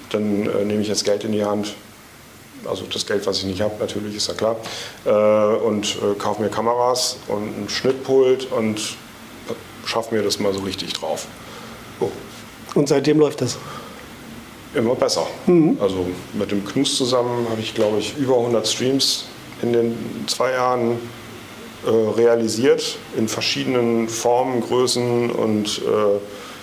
dann 0.09 0.47
äh, 0.47 0.65
nehme 0.65 0.81
ich 0.81 0.87
jetzt 0.87 1.05
Geld 1.05 1.23
in 1.23 1.31
die 1.31 1.45
Hand 1.45 1.73
also 2.65 2.85
das 2.91 3.05
Geld, 3.05 3.25
was 3.25 3.39
ich 3.39 3.45
nicht 3.45 3.61
habe, 3.61 3.75
natürlich, 3.79 4.15
ist 4.15 4.27
ja 4.27 4.33
klar, 4.33 4.55
äh, 5.05 5.09
und 5.09 5.95
äh, 5.95 6.15
kaufe 6.17 6.41
mir 6.41 6.49
Kameras 6.49 7.17
und 7.27 7.43
ein 7.43 7.69
Schnittpult 7.69 8.51
und 8.51 8.79
schaffe 9.85 10.13
mir 10.13 10.21
das 10.21 10.39
mal 10.39 10.53
so 10.53 10.61
richtig 10.61 10.93
drauf. 10.93 11.27
So. 11.99 12.11
Und 12.75 12.89
seitdem 12.89 13.19
läuft 13.19 13.41
das? 13.41 13.57
Immer 14.73 14.95
besser. 14.95 15.25
Mhm. 15.47 15.77
Also 15.81 16.05
mit 16.33 16.51
dem 16.51 16.65
Knus 16.65 16.97
zusammen 16.97 17.47
habe 17.49 17.61
ich, 17.61 17.73
glaube 17.73 17.99
ich, 17.99 18.15
über 18.17 18.37
100 18.37 18.67
Streams 18.67 19.25
in 19.61 19.73
den 19.73 19.97
zwei 20.27 20.51
Jahren 20.51 20.99
äh, 21.85 21.89
realisiert, 21.89 22.97
in 23.17 23.27
verschiedenen 23.27 24.09
Formen, 24.09 24.61
Größen 24.61 25.31
und 25.31 25.79
äh, 25.79 26.19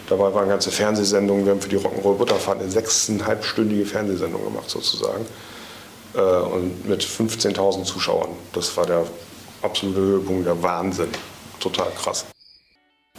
dabei 0.08 0.32
waren 0.34 0.48
ganze 0.48 0.70
Fernsehsendungen. 0.70 1.44
Wir 1.44 1.52
haben 1.52 1.60
für 1.60 1.68
die 1.68 1.78
Rock'n'Roll 1.78 2.16
Butterfahrt 2.16 2.60
eine 2.60 2.70
sechseinhalbstündige 2.70 3.86
Fernsehsendung 3.86 4.44
gemacht 4.44 4.68
sozusagen. 4.68 5.24
Äh, 6.14 6.20
und 6.20 6.88
mit 6.88 7.02
15.000 7.02 7.84
Zuschauern. 7.84 8.30
Das 8.52 8.76
war 8.76 8.86
der 8.86 9.04
absolute 9.62 10.00
Höhepunkt, 10.00 10.46
der 10.46 10.62
Wahnsinn. 10.62 11.08
Total 11.58 11.88
krass. 11.96 12.26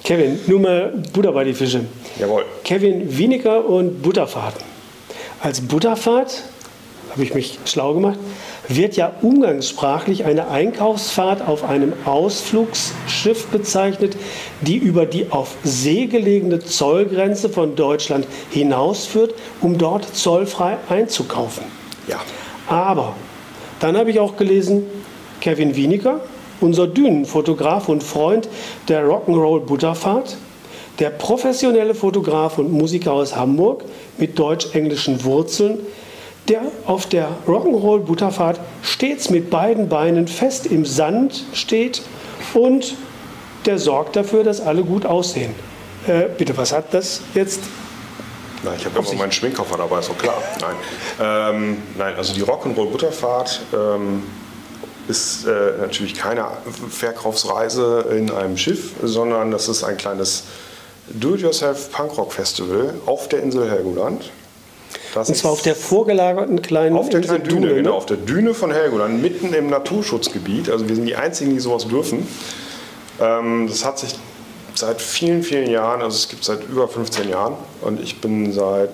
Kevin, 0.03 0.39
nur 0.47 0.59
mal 0.59 1.03
Butter 1.13 1.31
bei 1.31 1.43
die 1.43 1.53
Fische. 1.53 1.85
Jawohl. 2.19 2.45
Kevin 2.63 3.17
Wienecker 3.17 3.65
und 3.65 4.01
Butterfahrt. 4.01 4.55
Als 5.41 5.61
Butterfahrt, 5.61 6.43
habe 7.11 7.23
ich 7.23 7.33
mich 7.33 7.59
schlau 7.65 7.93
gemacht, 7.93 8.19
wird 8.67 8.95
ja 8.95 9.13
umgangssprachlich 9.21 10.25
eine 10.25 10.49
Einkaufsfahrt 10.49 11.47
auf 11.47 11.63
einem 11.63 11.93
Ausflugsschiff 12.05 13.47
bezeichnet, 13.47 14.15
die 14.61 14.77
über 14.77 15.05
die 15.05 15.31
auf 15.31 15.55
See 15.63 16.05
gelegene 16.07 16.59
Zollgrenze 16.59 17.49
von 17.49 17.75
Deutschland 17.75 18.27
hinausführt, 18.51 19.33
um 19.61 19.77
dort 19.77 20.15
zollfrei 20.15 20.77
einzukaufen. 20.89 21.63
Ja. 22.07 22.19
Aber 22.67 23.15
dann 23.79 23.97
habe 23.97 24.09
ich 24.11 24.19
auch 24.19 24.37
gelesen, 24.37 24.83
Kevin 25.41 25.75
Wieniger, 25.75 26.21
unser 26.61 26.87
Dünenfotograf 26.87 27.89
und 27.89 28.03
Freund 28.03 28.47
der 28.87 29.05
Rock'n'Roll 29.05 29.61
Butterfahrt, 29.61 30.37
der 30.99 31.09
professionelle 31.09 31.93
Fotograf 31.93 32.57
und 32.57 32.71
Musiker 32.71 33.13
aus 33.13 33.35
Hamburg 33.35 33.83
mit 34.17 34.39
deutsch-englischen 34.39 35.23
Wurzeln, 35.23 35.79
der 36.47 36.61
auf 36.85 37.05
der 37.07 37.29
Rock'n'Roll 37.47 37.99
Butterfahrt 37.99 38.59
stets 38.81 39.29
mit 39.29 39.49
beiden 39.49 39.89
Beinen 39.89 40.27
fest 40.27 40.65
im 40.65 40.85
Sand 40.85 41.43
steht 41.53 42.01
und 42.53 42.95
der 43.65 43.79
sorgt 43.79 44.15
dafür, 44.15 44.43
dass 44.43 44.61
alle 44.61 44.83
gut 44.83 45.05
aussehen. 45.05 45.53
Äh, 46.07 46.25
bitte, 46.37 46.55
was 46.55 46.71
hat 46.71 46.93
das 46.93 47.21
jetzt? 47.33 47.61
Nein, 48.65 48.73
ich 48.77 48.85
habe 48.85 48.99
immer 48.99 49.13
meinen 49.13 49.31
Schminkkoffer 49.31 49.77
dabei, 49.77 49.99
ist 49.99 50.09
doch 50.09 50.17
klar. 50.17 50.41
Nein, 50.59 50.75
ähm, 51.21 51.83
nein 51.97 52.15
also 52.15 52.33
die 52.33 52.43
Rock'n'Roll 52.43 52.89
Butterfahrt 52.89 53.61
ähm, 53.73 54.23
ist 55.07 55.45
äh, 55.45 55.77
natürlich 55.79 56.15
keine 56.15 56.47
Verkaufsreise 56.89 58.07
in 58.09 58.31
einem 58.31 58.57
Schiff, 58.57 58.93
sondern 59.03 59.51
das 59.51 59.69
ist 59.69 59.83
ein 59.83 59.97
kleines 59.97 60.45
Do-it-yourself 61.09 61.91
Punkrock 61.91 62.33
Festival 62.33 62.95
auf 63.05 63.29
der 63.29 63.43
Insel 63.43 63.69
Helgoland. 63.69 64.31
Das 65.13 65.29
und 65.29 65.35
zwar 65.35 65.51
auf 65.51 65.61
der 65.61 65.75
vorgelagerten 65.75 66.61
kleinen 66.63 66.97
Auf 66.97 67.09
der 67.09 67.21
kleinen 67.21 67.43
Düne, 67.43 67.67
Düne, 67.67 67.75
genau, 67.75 67.93
auf 67.93 68.07
der 68.07 68.17
Düne 68.17 68.55
von 68.55 68.71
Helgoland, 68.71 69.21
mitten 69.21 69.53
im 69.53 69.69
Naturschutzgebiet. 69.69 70.71
Also 70.71 70.89
wir 70.89 70.95
sind 70.95 71.05
die 71.05 71.15
Einzigen, 71.15 71.51
die 71.51 71.59
sowas 71.59 71.87
dürfen. 71.87 72.27
Ähm, 73.21 73.67
das 73.67 73.85
hat 73.85 73.99
sich 73.99 74.15
seit 74.75 75.01
vielen, 75.01 75.41
vielen 75.43 75.69
Jahren, 75.69 76.01
also 76.01 76.15
es 76.15 76.27
gibt 76.27 76.43
seit 76.43 76.63
über 76.67 76.87
15 76.87 77.29
Jahren 77.29 77.55
und 77.81 77.99
ich 78.01 78.21
bin 78.21 78.51
seit 78.51 78.89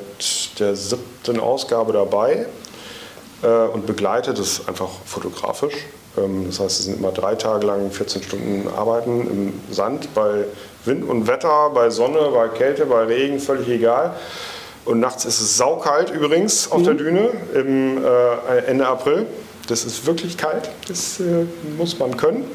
der 0.59 0.75
siebten 0.75 1.39
Ausgabe 1.39 1.93
dabei 1.93 2.45
äh, 3.41 3.47
und 3.47 3.85
begleite 3.85 4.33
das 4.33 4.67
einfach 4.67 4.89
fotografisch. 5.05 5.73
Ähm, 6.17 6.45
das 6.47 6.59
heißt, 6.59 6.79
es 6.79 6.85
sind 6.85 6.99
immer 6.99 7.11
drei 7.11 7.35
Tage 7.35 7.65
lang 7.65 7.91
14 7.91 8.23
Stunden 8.23 8.67
Arbeiten 8.75 9.21
im 9.27 9.73
Sand 9.73 10.13
bei 10.13 10.45
Wind 10.85 11.07
und 11.07 11.27
Wetter, 11.27 11.71
bei 11.73 11.89
Sonne, 11.89 12.29
bei 12.33 12.47
Kälte, 12.49 12.85
bei 12.85 13.03
Regen, 13.03 13.39
völlig 13.39 13.67
egal. 13.67 14.15
Und 14.85 14.99
nachts 14.99 15.25
ist 15.25 15.41
es 15.41 15.57
saukalt 15.57 16.09
übrigens 16.09 16.71
auf 16.71 16.79
mhm. 16.79 16.85
der 16.85 16.93
Düne 16.95 17.29
im 17.53 18.03
äh, 18.03 18.57
Ende 18.67 18.87
April. 18.87 19.25
Das 19.67 19.85
ist 19.85 20.05
wirklich 20.05 20.37
kalt, 20.37 20.69
das 20.87 21.19
äh, 21.19 21.45
muss 21.77 21.97
man 21.97 22.17
können 22.17 22.45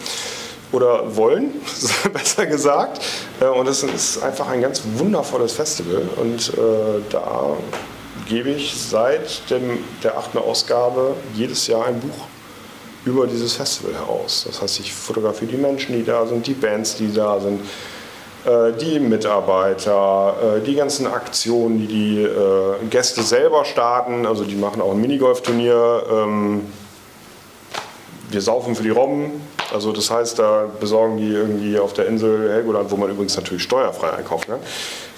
oder 0.72 1.16
wollen, 1.16 1.52
besser 2.12 2.46
gesagt. 2.46 3.00
Äh, 3.40 3.46
und 3.46 3.66
es 3.68 3.82
ist 3.82 4.22
einfach 4.22 4.48
ein 4.48 4.60
ganz 4.60 4.82
wundervolles 4.94 5.52
Festival. 5.52 6.02
Und 6.16 6.48
äh, 6.54 7.02
da 7.10 7.56
gebe 8.28 8.50
ich 8.50 8.74
seit 8.76 9.50
dem, 9.50 9.78
der 10.02 10.18
achten 10.18 10.38
Ausgabe 10.38 11.14
jedes 11.34 11.66
Jahr 11.66 11.86
ein 11.86 12.00
Buch 12.00 12.26
über 13.04 13.26
dieses 13.26 13.52
Festival 13.54 13.94
heraus. 13.94 14.44
Das 14.46 14.60
heißt, 14.60 14.80
ich 14.80 14.92
fotografiere 14.92 15.52
die 15.52 15.58
Menschen, 15.58 15.94
die 15.94 16.04
da 16.04 16.26
sind, 16.26 16.46
die 16.46 16.54
Bands, 16.54 16.96
die 16.96 17.12
da 17.12 17.38
sind, 17.38 17.60
äh, 18.44 18.72
die 18.72 18.98
Mitarbeiter, 18.98 20.60
die 20.66 20.74
ganzen 20.74 21.06
Aktionen, 21.06 21.78
die 21.78 21.86
die 21.86 22.28
Gäste 22.90 23.22
selber 23.22 23.64
starten. 23.64 24.26
Also 24.26 24.44
die 24.44 24.56
machen 24.56 24.82
auch 24.82 24.90
ein 24.90 25.00
Minigolfturnier. 25.00 26.02
Ähm, 26.10 26.62
wir 28.28 28.40
saufen 28.40 28.74
für 28.74 28.82
die 28.82 28.90
Robben, 28.90 29.40
also 29.72 29.92
das 29.92 30.10
heißt, 30.10 30.38
da 30.38 30.66
besorgen 30.80 31.16
die 31.16 31.28
irgendwie 31.28 31.78
auf 31.78 31.92
der 31.92 32.06
Insel 32.06 32.50
Helgoland, 32.50 32.90
wo 32.90 32.96
man 32.96 33.10
übrigens 33.10 33.36
natürlich 33.36 33.62
steuerfrei 33.62 34.10
einkaufen 34.10 34.52
kann, 34.52 34.60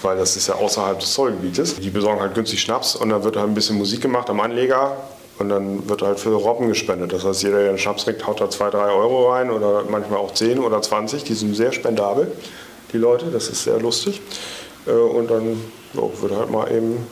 weil 0.03 0.17
das 0.17 0.37
ist 0.37 0.47
ja 0.49 0.55
außerhalb 0.55 0.99
des 0.99 1.13
Zollgebietes. 1.13 1.77
Die 1.77 1.91
besorgen 1.91 2.21
halt 2.21 2.35
günstig 2.35 2.61
Schnaps 2.61 2.97
und 2.97 3.11
dann 3.11 3.25
wird 3.25 3.37
halt 3.37 3.49
ein 3.49 3.55
bisschen 3.55 3.77
Musik 3.77 4.01
gemacht 4.01 4.31
am 4.31 4.41
Anleger 4.41 4.97
und 5.39 5.49
dann 5.51 5.89
wird 5.89 6.03
halt 6.03 6.19
für 6.19 6.31
Robben 6.31 6.69
gespendet. 6.69 7.13
Das 7.13 7.25
heißt, 7.25 7.43
jeder, 7.43 7.59
der 7.59 7.69
einen 7.71 7.79
Schnaps 7.79 8.05
trinkt, 8.05 8.27
haut 8.27 8.41
da 8.41 8.49
2, 8.51 8.71
3 8.71 8.79
Euro 8.91 9.31
rein 9.31 9.51
oder 9.51 9.85
manchmal 9.89 10.19
auch 10.19 10.33
10 10.33 10.59
oder 10.59 10.81
20. 10.81 11.25
Die 11.25 11.35
sind 11.35 11.55
sehr 11.55 11.73
spendabel, 11.73 12.33
die 12.93 12.99
Leute, 12.99 13.27
das 13.27 13.49
ist 13.49 13.65
sehr 13.65 13.79
lustig. 13.79 14.21
Äh, 14.87 14.93
und 14.93 15.31
dann 15.31 15.61
wird 15.93 16.33
halt 16.33 16.51
mal 16.51 16.71
eben 16.73 17.07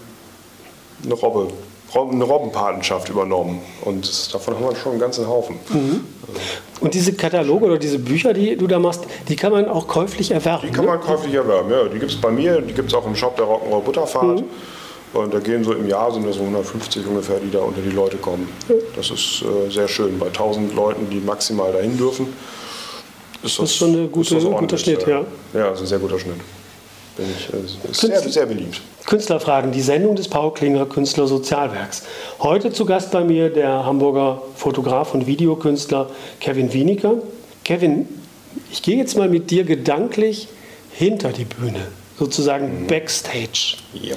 eine 1.04 1.14
Robbe 1.14 1.48
eine 1.94 2.24
Robbenpatenschaft 2.24 3.08
übernommen. 3.08 3.60
Und 3.82 4.34
davon 4.34 4.54
haben 4.54 4.64
wir 4.64 4.76
schon 4.76 4.92
einen 4.92 5.00
ganzen 5.00 5.26
Haufen. 5.26 5.56
Mhm. 5.70 6.04
Und 6.80 6.94
diese 6.94 7.12
Kataloge 7.12 7.64
oder 7.64 7.78
diese 7.78 7.98
Bücher, 7.98 8.32
die 8.32 8.56
du 8.56 8.66
da 8.66 8.78
machst, 8.78 9.04
die 9.28 9.36
kann 9.36 9.52
man 9.52 9.68
auch 9.68 9.86
käuflich 9.86 10.30
erwerben? 10.30 10.68
Die 10.68 10.72
kann 10.72 10.84
man 10.84 10.98
ne? 10.98 11.04
käuflich 11.04 11.34
erwerben, 11.34 11.70
ja. 11.70 11.84
Die 11.84 11.98
gibt 11.98 12.10
es 12.10 12.20
bei 12.20 12.30
mir, 12.30 12.60
die 12.60 12.74
gibt 12.74 12.88
es 12.88 12.94
auch 12.94 13.06
im 13.06 13.14
Shop 13.14 13.36
der 13.36 13.46
Rock'n'Roll 13.46 13.80
Butterfahrt. 13.80 14.40
Mhm. 14.40 14.44
Und 15.14 15.32
da 15.32 15.38
gehen 15.38 15.64
so 15.64 15.72
im 15.72 15.88
Jahr 15.88 16.12
sind 16.12 16.26
das 16.26 16.36
so 16.36 16.42
150 16.42 17.06
ungefähr, 17.06 17.38
die 17.38 17.50
da 17.50 17.60
unter 17.60 17.80
die 17.80 17.90
Leute 17.90 18.16
kommen. 18.18 18.48
Das 18.94 19.10
ist 19.10 19.42
äh, 19.42 19.70
sehr 19.70 19.88
schön. 19.88 20.18
Bei 20.18 20.26
1000 20.26 20.74
Leuten, 20.74 21.08
die 21.08 21.20
maximal 21.20 21.72
dahin 21.72 21.96
dürfen, 21.96 22.26
ist 23.42 23.42
das, 23.42 23.56
das 23.56 23.70
ist 23.70 23.76
schon 23.76 23.94
ein 23.94 24.12
guter 24.12 24.76
Schnitt, 24.76 25.06
ja. 25.06 25.24
Ja, 25.54 25.70
ist 25.70 25.80
ein 25.80 25.86
sehr 25.86 25.98
guter 25.98 26.18
Schnitt. 26.18 26.40
Bin 27.16 27.26
ich, 27.30 27.48
äh, 27.48 27.94
sehr, 27.94 28.20
sehr 28.20 28.46
beliebt. 28.46 28.80
Künstlerfragen, 29.06 29.72
die 29.72 29.80
Sendung 29.80 30.16
des 30.16 30.28
Paul 30.28 30.52
Klinger 30.52 30.84
Künstler 30.84 31.26
Sozialwerks. 31.26 32.02
Heute 32.40 32.72
zu 32.72 32.84
Gast 32.84 33.10
bei 33.10 33.24
mir 33.24 33.48
der 33.48 33.86
Hamburger 33.86 34.42
Fotograf 34.54 35.14
und 35.14 35.26
Videokünstler 35.26 36.10
Kevin 36.40 36.72
Wieniker. 36.72 37.14
Kevin, 37.64 38.06
ich 38.70 38.82
gehe 38.82 38.96
jetzt 38.98 39.16
mal 39.16 39.28
mit 39.28 39.50
dir 39.50 39.64
gedanklich 39.64 40.48
hinter 40.92 41.30
die 41.32 41.46
Bühne, 41.46 41.86
sozusagen 42.18 42.82
mhm. 42.82 42.86
Backstage. 42.86 43.76
Ja. 43.94 44.16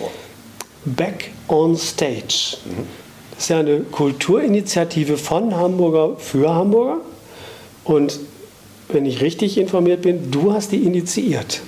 Back 0.83 1.31
on 1.47 1.77
Stage. 1.77 2.57
Mhm. 2.65 2.85
Das 3.31 3.43
ist 3.43 3.49
ja 3.49 3.59
eine 3.59 3.79
Kulturinitiative 3.79 5.17
von 5.17 5.55
Hamburger 5.55 6.17
für 6.17 6.53
Hamburger. 6.53 6.97
Und 7.85 8.19
wenn 8.89 9.05
ich 9.05 9.21
richtig 9.21 9.57
informiert 9.57 10.01
bin, 10.01 10.31
du 10.31 10.51
hast 10.51 10.73
die 10.73 10.83
initiiert. 10.83 11.61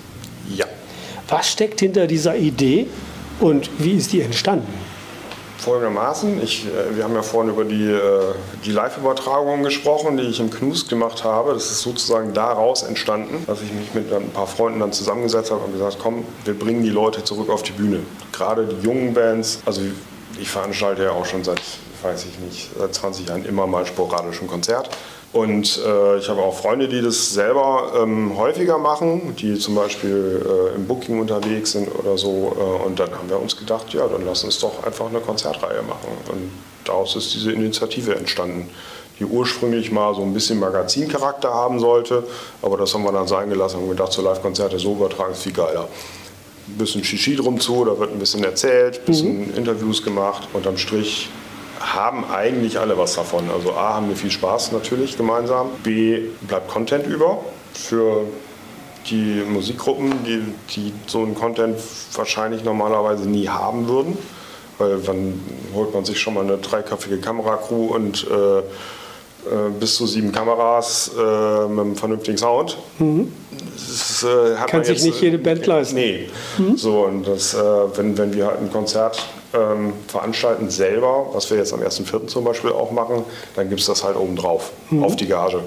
Was 1.32 1.50
steckt 1.50 1.80
hinter 1.80 2.08
dieser 2.08 2.36
Idee 2.36 2.88
und 3.40 3.70
wie 3.80 3.94
ist 3.94 4.12
die 4.12 4.22
entstanden? 4.22 4.68
Folgendermaßen, 5.60 6.44
ich, 6.44 6.66
äh, 6.66 6.98
wir 6.98 7.06
haben 7.06 7.16
ja 7.16 7.22
vorhin 7.22 7.54
über 7.54 7.64
die, 7.64 7.86
äh, 7.86 8.34
die 8.66 8.72
Live-Übertragung 8.72 9.64
gesprochen, 9.64 10.18
die 10.18 10.24
ich 10.24 10.42
im 10.42 10.50
Knust 10.50 10.90
gemacht 10.90 11.24
habe. 11.24 11.54
Das 11.54 11.72
ist 11.72 11.84
sozusagen 11.84 12.34
daraus 12.34 12.84
entstanden, 12.84 13.46
dass 13.48 13.62
ich 13.62 13.72
mich 13.72 13.94
mit 13.94 14.12
ein 14.12 14.30
paar 14.32 14.46
Freunden 14.46 14.82
dann 14.82 14.92
zusammengesetzt 14.92 15.52
habe 15.52 15.64
und 15.64 15.72
gesagt, 15.72 16.00
komm, 16.02 16.26
wir 16.44 16.58
bringen 16.58 16.84
die 16.84 16.90
Leute 16.90 17.24
zurück 17.24 17.50
auf 17.50 17.64
die 17.64 17.72
Bühne. 17.72 18.00
Gerade 18.34 18.66
die 18.66 18.86
jungen 18.86 19.14
Bands, 19.14 19.62
also 19.66 19.80
ich 20.38 20.50
veranstalte 20.50 21.04
ja 21.04 21.12
auch 21.12 21.26
schon 21.26 21.46
seit, 21.46 21.62
weiß 22.02 22.26
ich 22.26 22.40
nicht, 22.40 22.72
seit 22.78 22.94
20 22.94 23.30
Jahren 23.30 23.46
immer 23.46 23.68
mal 23.68 23.86
sporadisch 23.86 24.42
ein 24.42 24.48
Konzert. 24.48 24.90
Und 25.34 25.80
äh, 25.86 26.18
ich 26.18 26.28
habe 26.28 26.42
auch 26.42 26.58
Freunde, 26.58 26.90
die 26.90 27.02
das 27.02 27.34
selber 27.34 27.94
ähm, 27.96 28.38
häufiger 28.38 28.78
machen, 28.78 29.34
die 29.38 29.58
zum 29.58 29.76
Beispiel 29.76 30.46
äh, 30.46 30.76
im 30.76 30.88
Booking 30.88 31.22
unterwegs 31.22 31.72
sind 31.72 31.88
oder 31.88 32.18
so. 32.18 32.54
Äh, 32.58 32.86
und 32.86 33.00
dann 33.00 33.12
haben 33.12 33.30
wir 33.30 33.40
uns 33.40 33.56
gedacht, 33.56 33.94
ja, 33.94 34.08
dann 34.08 34.26
lass 34.26 34.44
uns 34.44 34.60
doch 34.60 34.84
einfach 34.84 35.08
eine 35.08 35.22
Konzertreihe 35.22 35.84
machen. 35.84 36.10
Und 36.30 36.52
daraus 36.84 37.16
ist 37.16 37.34
diese 37.34 37.54
Initiative 37.54 38.16
entstanden, 38.16 38.70
die 39.20 39.26
ursprünglich 39.26 39.90
mal 39.90 40.14
so 40.16 40.22
ein 40.22 40.34
bisschen 40.34 40.60
Magazincharakter 40.60 41.54
haben 41.54 41.80
sollte. 41.80 42.24
Aber 42.62 42.76
das 42.76 42.94
haben 42.94 43.04
wir 43.04 43.14
dann 43.14 43.28
sein 43.28 43.50
gelassen 43.50 43.82
und 43.82 43.90
gedacht, 43.90 44.12
so 44.12 44.22
Live-Konzerte 44.22 44.80
so 44.80 44.94
übertragen 44.94 45.32
ist 45.32 45.44
viel 45.44 45.54
geiler. 45.54 45.88
Ein 46.68 46.78
bisschen 46.78 47.06
Shishi 47.06 47.38
drum 47.38 47.58
zu, 47.58 47.86
da 47.86 47.98
wird 47.98 48.12
ein 48.12 48.20
bisschen 48.20 48.44
erzählt, 48.44 49.00
ein 49.00 49.06
bisschen 49.06 49.48
mhm. 49.48 49.56
Interviews 49.56 50.04
gemacht. 50.04 50.50
Unterm 50.52 50.78
Strich 50.78 51.30
haben 51.82 52.26
eigentlich 52.32 52.80
alle 52.80 52.98
was 52.98 53.16
davon. 53.16 53.50
Also 53.52 53.74
A, 53.74 53.96
haben 53.96 54.10
wir 54.10 54.16
viel 54.16 54.32
Spaß 54.32 54.72
natürlich 54.72 55.18
gemeinsam. 55.18 55.70
B, 55.84 56.30
bleibt 56.42 56.70
Content 56.70 57.08
über 57.08 57.40
für 57.74 58.26
die 59.10 59.44
Musikgruppen, 59.48 60.24
die, 60.26 60.42
die 60.76 60.94
so 61.08 61.24
einen 61.24 61.36
Content 61.36 61.78
wahrscheinlich 62.14 62.64
normalerweise 62.64 63.28
nie 63.28 63.50
haben 63.50 63.88
würden. 63.88 64.18
Weil 64.78 65.00
dann 65.00 65.40
holt 65.74 65.94
man 65.94 66.06
sich 66.06 66.20
schon 66.20 66.34
mal 66.34 66.44
eine 66.44 66.58
dreiköpfige 66.58 67.18
Kameracrew 67.20 67.88
und 67.88 68.28
äh, 68.30 68.62
bis 69.80 69.96
zu 69.96 70.06
sieben 70.06 70.32
Kameras 70.32 71.12
äh, 71.18 71.68
mit 71.68 71.80
einem 71.80 71.96
vernünftigen 71.96 72.38
Sound. 72.38 72.78
Mhm. 73.00 73.32
Das, 73.74 74.24
äh, 74.24 74.56
Kann 74.68 74.84
sich 74.84 74.98
jetzt, 74.98 75.06
nicht 75.06 75.22
jede 75.22 75.38
Band 75.38 75.66
leisten. 75.66 75.96
Nee. 75.96 76.30
Mhm. 76.58 76.78
So, 76.78 77.06
und 77.06 77.28
das, 77.28 77.54
äh, 77.54 77.58
wenn, 77.96 78.18
wenn 78.18 78.34
wir 78.34 78.48
halt 78.48 78.60
ein 78.60 78.72
Konzert 78.72 79.26
ähm, 79.54 79.94
veranstalten 80.08 80.70
selber, 80.70 81.28
was 81.34 81.50
wir 81.50 81.58
jetzt 81.58 81.74
am 81.74 81.82
1.4. 81.82 82.28
zum 82.28 82.44
Beispiel 82.44 82.72
auch 82.72 82.92
machen, 82.92 83.24
dann 83.56 83.70
gibt 83.70 83.82
es 83.82 83.88
das 83.88 84.04
halt 84.04 84.16
obendrauf, 84.16 84.72
mhm. 84.90 85.04
auf 85.04 85.16
die 85.16 85.28
Gage. 85.28 85.62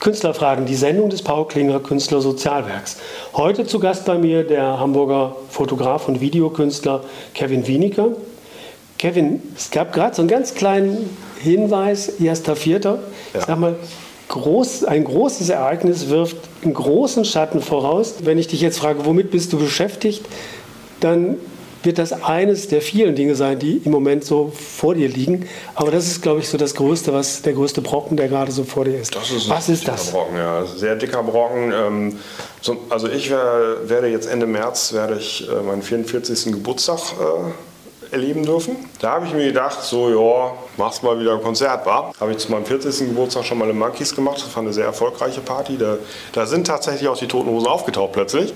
Künstlerfragen, 0.00 0.66
die 0.66 0.74
Sendung 0.74 1.08
des 1.08 1.22
Paul 1.22 1.46
Klinger 1.46 1.80
Künstler 1.80 2.20
Sozialwerks. 2.20 2.98
Heute 3.34 3.64
zu 3.64 3.78
Gast 3.78 4.04
bei 4.04 4.18
mir 4.18 4.44
der 4.44 4.78
Hamburger 4.78 5.36
Fotograf 5.50 6.08
und 6.08 6.20
Videokünstler 6.20 7.04
Kevin 7.32 7.66
Wieniker. 7.66 8.08
Kevin, 8.98 9.42
es 9.56 9.70
gab 9.70 9.92
gerade 9.92 10.14
so 10.14 10.22
einen 10.22 10.28
ganz 10.28 10.54
kleinen 10.54 11.16
Hinweis, 11.44 12.12
1.4. 12.20 12.84
Ja. 12.84 12.98
Ich 13.34 13.44
sag 13.44 13.58
mal, 13.58 13.76
groß, 14.28 14.84
ein 14.84 15.04
großes 15.04 15.48
Ereignis 15.50 16.08
wirft 16.08 16.36
einen 16.62 16.74
großen 16.74 17.24
Schatten 17.24 17.60
voraus. 17.60 18.14
Wenn 18.22 18.38
ich 18.38 18.48
dich 18.48 18.60
jetzt 18.60 18.78
frage, 18.78 19.04
womit 19.04 19.30
bist 19.30 19.52
du 19.52 19.58
beschäftigt, 19.58 20.24
dann 21.00 21.36
wird 21.84 21.98
das 21.98 22.12
eines 22.24 22.68
der 22.68 22.80
vielen 22.80 23.14
Dinge 23.14 23.34
sein, 23.34 23.58
die 23.58 23.82
im 23.84 23.92
Moment 23.92 24.24
so 24.24 24.50
vor 24.54 24.94
dir 24.94 25.08
liegen. 25.08 25.46
Aber 25.74 25.90
das 25.90 26.06
ist, 26.06 26.22
glaube 26.22 26.40
ich, 26.40 26.48
so 26.48 26.56
das 26.56 26.74
Größte, 26.74 27.12
was 27.12 27.42
der 27.42 27.52
größte 27.52 27.82
Brocken, 27.82 28.16
der 28.16 28.28
gerade 28.28 28.52
so 28.52 28.64
vor 28.64 28.84
dir 28.84 28.98
ist. 28.98 29.14
Ist 29.14 29.48
was 29.48 29.68
ist 29.68 29.86
das? 29.86 30.10
Brocken, 30.10 30.36
ja, 30.36 30.64
sehr 30.64 30.96
dicker 30.96 31.22
Brocken. 31.22 31.72
Ähm, 31.72 32.18
also 32.88 33.08
ich 33.08 33.30
wär, 33.30 33.76
werde 33.84 34.08
jetzt 34.08 34.26
Ende 34.26 34.46
März 34.46 34.92
werde 34.92 35.16
ich 35.18 35.46
äh, 35.48 35.62
meinen 35.62 35.82
44. 35.82 36.52
Geburtstag 36.52 36.98
äh, 36.98 37.50
erleben 38.14 38.44
dürfen. 38.44 38.76
Da 39.00 39.12
habe 39.12 39.26
ich 39.26 39.34
mir 39.34 39.44
gedacht, 39.46 39.82
so 39.82 40.08
ja, 40.08 40.52
machst 40.76 41.02
mal 41.02 41.18
wieder 41.20 41.34
ein 41.34 41.42
Konzert, 41.42 41.84
war. 41.84 42.12
Habe 42.18 42.32
ich 42.32 42.38
zu 42.38 42.50
meinem 42.50 42.64
40. 42.64 43.08
Geburtstag 43.08 43.44
schon 43.44 43.58
mal 43.58 43.68
im 43.68 43.78
Monkeys 43.78 44.14
gemacht. 44.14 44.38
Das 44.38 44.54
war 44.54 44.62
eine 44.62 44.72
sehr 44.72 44.86
erfolgreiche 44.86 45.40
Party. 45.40 45.76
Da, 45.76 45.98
da 46.32 46.46
sind 46.46 46.66
tatsächlich 46.66 47.08
auch 47.08 47.18
die 47.18 47.28
Toten 47.28 47.50
Hosen 47.50 47.68
aufgetaucht 47.68 48.12
plötzlich, 48.12 48.54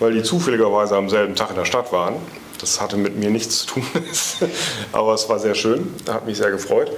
weil 0.00 0.12
die 0.12 0.22
zufälligerweise 0.22 0.96
am 0.96 1.08
selben 1.08 1.36
Tag 1.36 1.50
in 1.50 1.56
der 1.56 1.64
Stadt 1.64 1.92
waren. 1.92 2.16
Das 2.60 2.80
hatte 2.80 2.96
mit 2.96 3.16
mir 3.16 3.30
nichts 3.30 3.60
zu 3.60 3.66
tun, 3.74 3.86
aber 4.92 5.14
es 5.14 5.28
war 5.28 5.38
sehr 5.38 5.54
schön, 5.54 5.94
hat 6.08 6.26
mich 6.26 6.38
sehr 6.38 6.50
gefreut. 6.50 6.90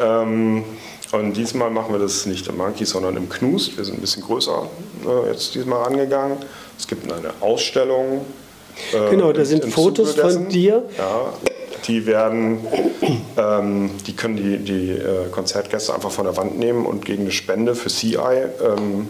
Ähm, 0.00 0.64
und 1.12 1.34
diesmal 1.34 1.70
machen 1.70 1.92
wir 1.92 2.00
das 2.00 2.26
nicht 2.26 2.48
im 2.48 2.56
Monkey, 2.56 2.84
sondern 2.84 3.16
im 3.16 3.28
Knust. 3.28 3.76
Wir 3.76 3.84
sind 3.84 3.98
ein 3.98 4.00
bisschen 4.00 4.22
größer 4.22 4.68
äh, 5.06 5.30
jetzt 5.30 5.54
diesmal 5.54 5.86
angegangen. 5.86 6.38
Es 6.76 6.88
gibt 6.88 7.10
eine 7.10 7.32
Ausstellung. 7.40 8.24
Äh, 8.92 9.10
genau, 9.10 9.32
da 9.32 9.44
sind 9.44 9.64
Fotos 9.66 10.14
von 10.14 10.48
dir. 10.48 10.84
Ja, 10.98 11.32
die 11.86 12.06
werden, 12.06 12.58
ähm, 13.36 13.90
die 14.06 14.14
können 14.14 14.36
die, 14.36 14.58
die 14.58 14.90
äh, 14.90 15.28
Konzertgäste 15.30 15.94
einfach 15.94 16.10
von 16.10 16.24
der 16.24 16.36
Wand 16.36 16.58
nehmen 16.58 16.86
und 16.86 17.04
gegen 17.04 17.22
eine 17.22 17.32
Spende 17.32 17.74
für 17.74 17.88
CI 17.88 18.16
ähm, 18.16 19.08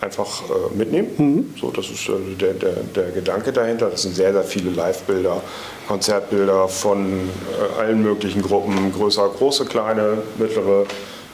einfach 0.00 0.42
äh, 0.42 0.76
mitnehmen. 0.76 1.10
Mhm. 1.16 1.54
So, 1.60 1.70
das 1.70 1.90
ist 1.90 2.08
äh, 2.08 2.34
der, 2.38 2.54
der, 2.54 2.74
der 2.94 3.10
Gedanke 3.10 3.52
dahinter. 3.52 3.88
Das 3.90 4.02
sind 4.02 4.14
sehr, 4.14 4.32
sehr 4.32 4.44
viele 4.44 4.70
Live-Bilder, 4.70 5.40
Konzertbilder 5.88 6.68
von 6.68 7.06
äh, 7.06 7.80
allen 7.80 8.02
möglichen 8.02 8.42
Gruppen, 8.42 8.92
größer, 8.92 9.28
große, 9.28 9.64
kleine, 9.64 10.18
mittlere, 10.38 10.86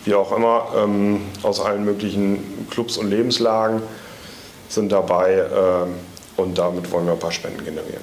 wie 0.04 0.14
auch 0.14 0.36
immer, 0.36 0.68
ähm, 0.76 1.22
aus 1.42 1.60
allen 1.60 1.84
möglichen 1.84 2.66
Clubs 2.70 2.98
und 2.98 3.10
Lebenslagen 3.10 3.82
sind 4.68 4.92
dabei 4.92 5.44
ähm, 5.50 5.94
und 6.38 6.56
damit 6.56 6.90
wollen 6.90 7.06
wir 7.06 7.12
ein 7.12 7.18
paar 7.18 7.32
Spenden 7.32 7.64
generieren. 7.64 8.02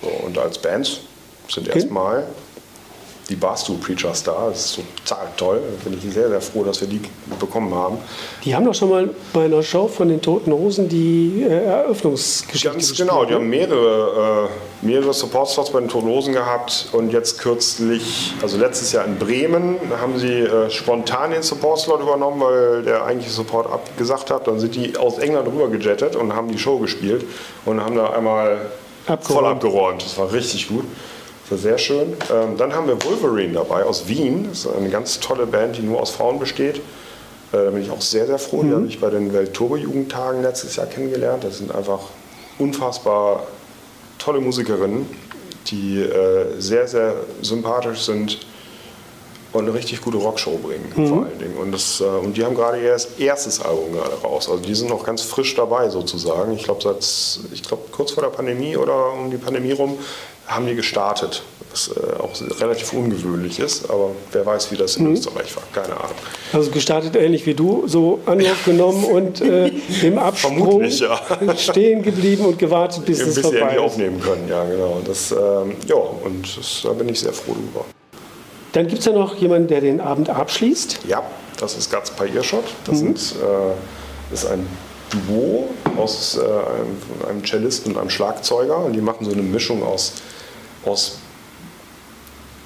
So, 0.00 0.08
und 0.08 0.38
als 0.38 0.58
Bands 0.58 1.00
sind 1.48 1.68
okay. 1.68 1.78
erstmal 1.78 2.26
die 3.28 3.36
Barstool 3.36 3.76
Preachers 3.76 4.22
da. 4.22 4.48
Das 4.48 4.66
ist 4.66 4.80
total 5.04 5.26
toll. 5.36 5.60
Da 5.62 5.88
bin 5.88 5.98
ich 5.98 6.12
sehr, 6.12 6.28
sehr 6.28 6.40
froh, 6.40 6.64
dass 6.64 6.80
wir 6.80 6.88
die 6.88 7.00
bekommen 7.40 7.74
haben. 7.74 7.98
Die 8.44 8.54
haben 8.54 8.64
doch 8.64 8.74
schon 8.74 8.90
mal 8.90 9.10
bei 9.32 9.46
einer 9.46 9.62
Show 9.62 9.88
von 9.88 10.08
den 10.08 10.20
Toten 10.20 10.52
Hosen 10.52 10.88
die 10.88 11.44
äh, 11.48 11.64
Eröffnungsgeschichte 11.64 12.68
Ganz 12.68 12.96
genau, 12.96 13.24
die 13.24 13.34
haben 13.34 13.48
mehrere, 13.48 14.48
äh, 14.82 14.86
mehrere 14.86 15.14
Support-Slots 15.14 15.70
bei 15.70 15.80
den 15.80 15.88
Toten 15.88 16.08
Hosen 16.08 16.34
gehabt 16.34 16.88
und 16.92 17.12
jetzt 17.12 17.38
kürzlich, 17.38 18.34
also 18.42 18.58
letztes 18.58 18.92
Jahr 18.92 19.04
in 19.04 19.18
Bremen, 19.18 19.76
haben 20.00 20.18
sie 20.18 20.40
äh, 20.40 20.70
spontan 20.70 21.30
den 21.30 21.42
Support-Slot 21.42 22.00
übernommen, 22.00 22.40
weil 22.40 22.82
der 22.82 23.04
eigentliche 23.04 23.32
Support 23.32 23.70
abgesagt 23.70 24.30
hat. 24.30 24.46
Dann 24.46 24.60
sind 24.60 24.74
die 24.74 24.96
aus 24.96 25.18
England 25.18 25.48
rüber 25.48 25.68
gejettet 25.68 26.16
und 26.16 26.34
haben 26.34 26.48
die 26.48 26.58
Show 26.58 26.78
gespielt 26.78 27.24
und 27.64 27.80
haben 27.80 27.96
da 27.96 28.10
einmal 28.10 28.70
abgeräumt. 29.06 29.24
voll 29.24 29.46
abgeräumt. 29.46 30.04
Das 30.04 30.18
war 30.18 30.32
richtig 30.32 30.68
gut. 30.68 30.84
Das 31.44 31.50
war 31.50 31.58
sehr 31.58 31.78
schön. 31.78 32.14
Ähm, 32.32 32.56
dann 32.56 32.72
haben 32.72 32.86
wir 32.86 33.02
Wolverine 33.04 33.52
dabei 33.52 33.84
aus 33.84 34.08
Wien. 34.08 34.46
Das 34.48 34.60
ist 34.60 34.66
eine 34.66 34.88
ganz 34.88 35.20
tolle 35.20 35.46
Band, 35.46 35.76
die 35.76 35.82
nur 35.82 36.00
aus 36.00 36.10
Frauen 36.10 36.38
besteht. 36.38 36.76
Äh, 36.76 36.80
da 37.64 37.70
bin 37.70 37.82
ich 37.82 37.90
auch 37.90 38.00
sehr, 38.00 38.26
sehr 38.26 38.38
froh. 38.38 38.62
Mhm. 38.62 38.68
Die 38.68 38.74
habe 38.74 38.86
ich 38.86 39.00
bei 39.00 39.10
den 39.10 39.32
Weltturbo-Jugendtagen 39.32 40.42
letztes 40.42 40.76
Jahr 40.76 40.86
kennengelernt. 40.86 41.44
Das 41.44 41.58
sind 41.58 41.74
einfach 41.74 42.00
unfassbar 42.58 43.46
tolle 44.18 44.40
Musikerinnen, 44.40 45.06
die 45.66 46.00
äh, 46.00 46.58
sehr, 46.58 46.88
sehr 46.88 47.14
sympathisch 47.42 48.02
sind 48.02 48.38
und 49.54 49.68
eine 49.68 49.74
richtig 49.74 50.00
gute 50.00 50.18
Rockshow 50.18 50.58
bringen, 50.58 50.92
mhm. 50.94 51.06
vor 51.06 51.18
allen 51.24 51.38
Dingen. 51.38 51.56
Und, 51.56 51.72
das, 51.72 52.00
äh, 52.00 52.04
und 52.04 52.36
die 52.36 52.44
haben 52.44 52.54
gerade 52.54 52.80
ihr 52.80 52.96
erstes 53.18 53.60
Album 53.60 53.92
gerade 53.92 54.14
raus. 54.22 54.48
Also 54.48 54.62
die 54.62 54.74
sind 54.74 54.90
noch 54.90 55.04
ganz 55.04 55.22
frisch 55.22 55.54
dabei 55.54 55.88
sozusagen. 55.88 56.52
Ich 56.52 56.64
glaube, 56.64 56.82
seit 56.82 57.04
ich 57.52 57.62
glaube 57.62 57.84
kurz 57.92 58.12
vor 58.12 58.22
der 58.22 58.30
Pandemie 58.30 58.76
oder 58.76 59.12
um 59.12 59.30
die 59.30 59.36
Pandemie 59.36 59.72
rum 59.72 59.98
haben 60.46 60.66
die 60.66 60.74
gestartet, 60.74 61.42
was 61.70 61.88
äh, 61.88 62.22
auch 62.22 62.30
relativ 62.60 62.92
ungewöhnlich 62.92 63.58
ist, 63.58 63.88
aber 63.88 64.10
wer 64.32 64.44
weiß, 64.44 64.70
wie 64.72 64.76
das 64.76 64.96
in 64.96 65.06
mhm. 65.06 65.14
Österreich 65.14 65.56
war, 65.56 65.62
keine 65.72 65.96
Ahnung. 65.98 66.16
Also 66.52 66.70
gestartet 66.70 67.16
ähnlich 67.16 67.46
wie 67.46 67.54
du, 67.54 67.84
so 67.86 68.20
Anlauf 68.26 68.62
genommen 68.64 69.04
und 69.04 69.40
äh, 69.40 69.70
im 70.02 70.18
Absprung 70.18 70.84
ja. 70.84 71.20
stehen 71.56 72.02
geblieben 72.02 72.44
und 72.44 72.58
gewartet, 72.58 73.06
bis 73.06 73.20
es 73.20 73.38
vorbei 73.38 73.74
ist. 73.74 73.78
aufnehmen 73.78 74.20
können, 74.20 74.46
ja 74.48 74.64
genau. 74.64 75.00
Das, 75.04 75.32
ähm, 75.32 75.76
ja, 75.86 75.96
und 75.96 76.58
das, 76.58 76.82
da 76.82 76.90
bin 76.90 77.08
ich 77.08 77.20
sehr 77.20 77.32
froh 77.32 77.54
drüber. 77.54 77.86
Dann 78.74 78.88
gibt 78.88 78.98
es 79.00 79.06
ja 79.06 79.12
noch 79.12 79.36
jemanden, 79.36 79.68
der 79.68 79.80
den 79.80 80.00
Abend 80.00 80.28
abschließt. 80.28 81.00
Ja, 81.08 81.22
das 81.58 81.76
ist 81.76 81.90
Gats 81.90 82.10
Paierschott. 82.10 82.64
Das 82.84 83.00
mhm. 83.00 83.16
sind, 83.16 83.36
äh, 83.40 84.34
ist 84.34 84.46
ein 84.46 84.66
Duo 85.10 85.70
aus 85.96 86.36
äh, 86.36 86.40
einem, 86.40 87.28
einem 87.28 87.44
Cellisten 87.44 87.92
und 87.92 88.00
einem 88.00 88.10
Schlagzeuger 88.10 88.76
und 88.78 88.92
die 88.92 89.00
machen 89.00 89.24
so 89.24 89.32
eine 89.32 89.42
Mischung 89.42 89.82
aus 89.82 90.14
aus 90.84 91.18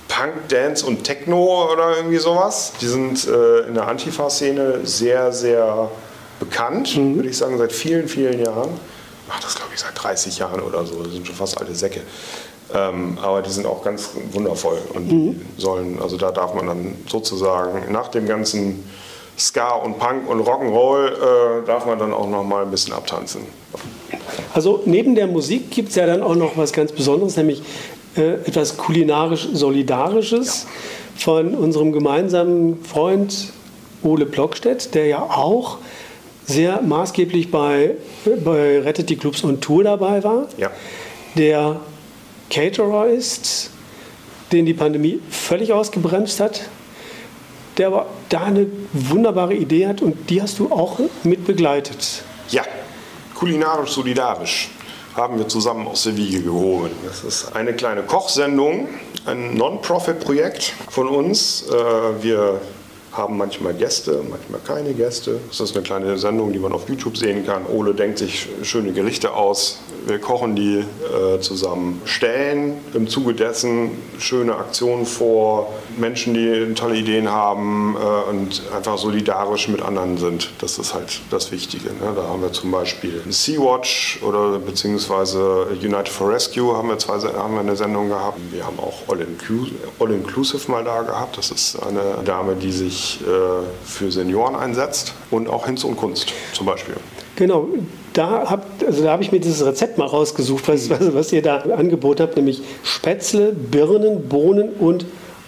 Punk, 0.08 0.48
Dance 0.48 0.84
und 0.84 1.04
Techno 1.04 1.70
oder 1.72 1.96
irgendwie 1.96 2.18
sowas. 2.18 2.72
Die 2.80 2.86
sind 2.86 3.26
äh, 3.28 3.68
in 3.68 3.74
der 3.74 3.86
Antifa-Szene 3.86 4.80
sehr, 4.84 5.32
sehr 5.32 5.90
bekannt, 6.40 6.96
mhm. 6.96 7.16
würde 7.16 7.28
ich 7.28 7.36
sagen, 7.36 7.58
seit 7.58 7.72
vielen, 7.72 8.08
vielen 8.08 8.42
Jahren. 8.42 8.70
Ach, 9.28 9.40
das 9.40 9.54
glaube 9.54 9.72
ich 9.74 9.80
seit 9.80 9.92
30 9.94 10.38
Jahren 10.38 10.60
oder 10.60 10.84
so. 10.86 11.02
Das 11.02 11.12
sind 11.12 11.26
schon 11.26 11.36
fast 11.36 11.58
alte 11.60 11.74
Säcke. 11.74 12.00
Ähm, 12.74 13.16
aber 13.22 13.40
die 13.40 13.50
sind 13.50 13.66
auch 13.66 13.82
ganz 13.82 14.10
wundervoll 14.32 14.78
und 14.94 15.10
mhm. 15.10 15.40
sollen, 15.56 15.98
also 16.02 16.18
da 16.18 16.30
darf 16.30 16.54
man 16.54 16.66
dann 16.66 16.94
sozusagen 17.06 17.90
nach 17.90 18.08
dem 18.08 18.26
ganzen 18.26 18.84
Ska 19.38 19.70
und 19.70 19.98
Punk 19.98 20.28
und 20.28 20.40
Rock'n'Roll 20.40 21.06
äh, 21.62 21.66
darf 21.66 21.86
man 21.86 21.98
dann 21.98 22.12
auch 22.12 22.28
noch 22.28 22.44
mal 22.44 22.64
ein 22.64 22.70
bisschen 22.70 22.92
abtanzen. 22.92 23.42
Also 24.52 24.82
neben 24.84 25.14
der 25.14 25.28
Musik 25.28 25.70
gibt 25.70 25.90
es 25.90 25.94
ja 25.94 26.06
dann 26.06 26.22
auch 26.22 26.34
noch 26.34 26.56
was 26.56 26.72
ganz 26.72 26.92
Besonderes, 26.92 27.36
nämlich 27.36 27.62
äh, 28.16 28.34
etwas 28.34 28.76
kulinarisch-solidarisches 28.76 30.64
ja. 30.64 30.68
von 31.16 31.54
unserem 31.54 31.92
gemeinsamen 31.92 32.84
Freund 32.84 33.52
Ole 34.02 34.26
Blockstedt, 34.26 34.94
der 34.94 35.06
ja 35.06 35.22
auch 35.22 35.78
sehr 36.46 36.82
maßgeblich 36.82 37.50
bei, 37.50 37.94
bei 38.44 38.80
Rettet 38.80 39.10
die 39.10 39.16
Clubs 39.16 39.44
on 39.44 39.60
Tour 39.60 39.84
dabei 39.84 40.24
war, 40.24 40.48
ja. 40.56 40.70
der 41.36 41.80
Caterer 42.50 43.08
ist, 43.08 43.70
den 44.52 44.66
die 44.66 44.74
Pandemie 44.74 45.20
völlig 45.30 45.72
ausgebremst 45.72 46.40
hat, 46.40 46.62
der 47.76 47.88
aber 47.88 48.06
da 48.28 48.44
eine 48.44 48.66
wunderbare 48.92 49.54
Idee 49.54 49.86
hat 49.86 50.02
und 50.02 50.30
die 50.30 50.42
hast 50.42 50.58
du 50.58 50.70
auch 50.70 50.98
mit 51.22 51.46
begleitet. 51.46 52.22
Ja, 52.50 52.64
kulinarisch 53.34 53.90
solidarisch 53.90 54.70
haben 55.14 55.38
wir 55.38 55.48
zusammen 55.48 55.86
aus 55.86 56.04
der 56.04 56.16
Wiege 56.16 56.42
gehoben. 56.42 56.90
Das 57.04 57.24
ist 57.24 57.54
eine 57.54 57.74
kleine 57.74 58.02
Kochsendung, 58.02 58.88
ein 59.26 59.54
Non-Profit-Projekt 59.54 60.74
von 60.90 61.08
uns. 61.08 61.64
Äh, 61.68 62.22
wir 62.22 62.60
haben 63.18 63.36
manchmal 63.36 63.74
Gäste, 63.74 64.22
manchmal 64.30 64.60
keine 64.60 64.94
Gäste. 64.94 65.40
Das 65.48 65.60
ist 65.60 65.74
eine 65.74 65.84
kleine 65.84 66.16
Sendung, 66.16 66.52
die 66.52 66.58
man 66.58 66.72
auf 66.72 66.88
YouTube 66.88 67.16
sehen 67.16 67.44
kann. 67.44 67.66
Ole 67.66 67.94
denkt 67.94 68.18
sich 68.18 68.48
schöne 68.62 68.92
Gerichte 68.92 69.34
aus. 69.34 69.80
Wir 70.06 70.18
kochen 70.18 70.56
die 70.56 70.78
äh, 70.78 71.40
zusammen, 71.40 72.00
stellen 72.04 72.78
im 72.94 73.08
Zuge 73.08 73.34
dessen 73.34 73.90
schöne 74.18 74.56
Aktionen 74.56 75.04
vor, 75.04 75.74
Menschen, 75.98 76.34
die 76.34 76.72
tolle 76.74 76.96
Ideen 76.96 77.30
haben 77.30 77.96
äh, 77.96 78.30
und 78.30 78.62
einfach 78.74 78.96
solidarisch 78.96 79.68
mit 79.68 79.82
anderen 79.82 80.16
sind. 80.16 80.50
Das 80.60 80.78
ist 80.78 80.94
halt 80.94 81.20
das 81.30 81.52
Wichtige. 81.52 81.88
Ne? 81.88 82.14
Da 82.16 82.22
haben 82.22 82.40
wir 82.40 82.52
zum 82.52 82.70
Beispiel 82.70 83.22
Sea-Watch 83.28 84.20
oder 84.22 84.58
beziehungsweise 84.58 85.66
United 85.82 86.08
for 86.08 86.30
Rescue 86.30 86.74
haben 86.74 86.88
wir, 86.88 86.98
zwei, 86.98 87.18
haben 87.18 87.54
wir 87.54 87.60
eine 87.60 87.76
Sendung 87.76 88.08
gehabt. 88.08 88.38
Wir 88.50 88.64
haben 88.64 88.78
auch 88.78 89.02
All, 89.08 89.20
Inclusive, 89.20 89.74
All 89.98 90.10
Inclusive 90.12 90.70
mal 90.70 90.84
da 90.84 91.02
gehabt. 91.02 91.36
Das 91.36 91.50
ist 91.50 91.76
eine 91.82 92.22
Dame, 92.24 92.54
die 92.54 92.72
sich 92.72 93.07
äh, 93.16 93.26
für 93.84 94.10
Senioren 94.10 94.54
einsetzt 94.54 95.14
und 95.30 95.48
auch 95.48 95.66
Hinz 95.66 95.84
und 95.84 95.96
Kunst 95.96 96.32
zum 96.52 96.66
Beispiel. 96.66 96.94
Genau, 97.36 97.68
da 98.12 98.50
habe 98.50 98.62
also 98.84 99.04
da 99.04 99.12
hab 99.12 99.20
ich 99.20 99.30
mir 99.30 99.40
dieses 99.40 99.64
Rezept 99.64 99.96
mal 99.96 100.06
rausgesucht, 100.06 100.66
was, 100.68 100.90
was, 100.90 101.32
ihr 101.32 101.42
da 101.42 101.58
angeboten 101.58 102.22
habt, 102.22 102.36
nämlich 102.36 102.62
Spätzle, 102.82 103.52
Birnen, 103.52 104.28
Bohnen 104.28 104.70
und 104.70 105.06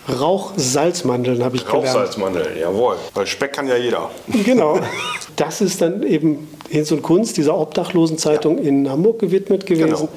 Rauchsalzmandeln 0.09 1.45
habe 1.45 1.57
ich 1.57 1.67
gelernt. 1.67 1.89
Rauchsalzmandeln, 1.89 2.59
jawohl. 2.59 2.97
Weil 3.15 3.27
Speck 3.27 3.53
kann 3.53 3.69
ja 3.69 3.77
jeder. 3.77 4.11
Genau. 4.45 4.79
Das 5.37 5.61
ist 5.61 5.81
dann 5.81 6.03
eben 6.03 6.49
Hinz 6.69 6.91
und 6.93 7.03
Kunst, 7.03 7.37
dieser 7.37 7.57
Obdachlosenzeitung 7.57 8.59
ja. 8.59 8.65
in 8.65 8.91
Hamburg 8.91 9.19
gewidmet 9.19 9.67
gewesen. 9.67 9.91
Genau. 9.91 10.09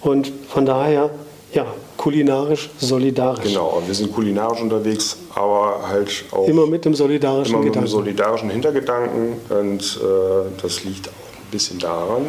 Und 0.00 0.32
von 0.48 0.66
daher, 0.66 1.10
ja, 1.52 1.66
kulinarisch 2.02 2.68
solidarisch. 2.78 3.44
Genau, 3.44 3.80
wir 3.86 3.94
sind 3.94 4.12
kulinarisch 4.12 4.60
unterwegs, 4.60 5.16
aber 5.34 5.88
halt 5.88 6.24
auch. 6.32 6.48
Immer 6.48 6.66
mit 6.66 6.84
dem 6.84 6.94
solidarischen 6.94 7.54
immer 7.54 7.64
mit 7.64 7.74
dem 7.76 7.86
solidarischen 7.86 8.50
Hintergedanken. 8.50 9.36
Und 9.48 10.00
äh, 10.02 10.60
das 10.60 10.82
liegt 10.82 11.08
auch 11.08 11.12
ein 11.12 11.50
bisschen 11.52 11.78
daran, 11.78 12.26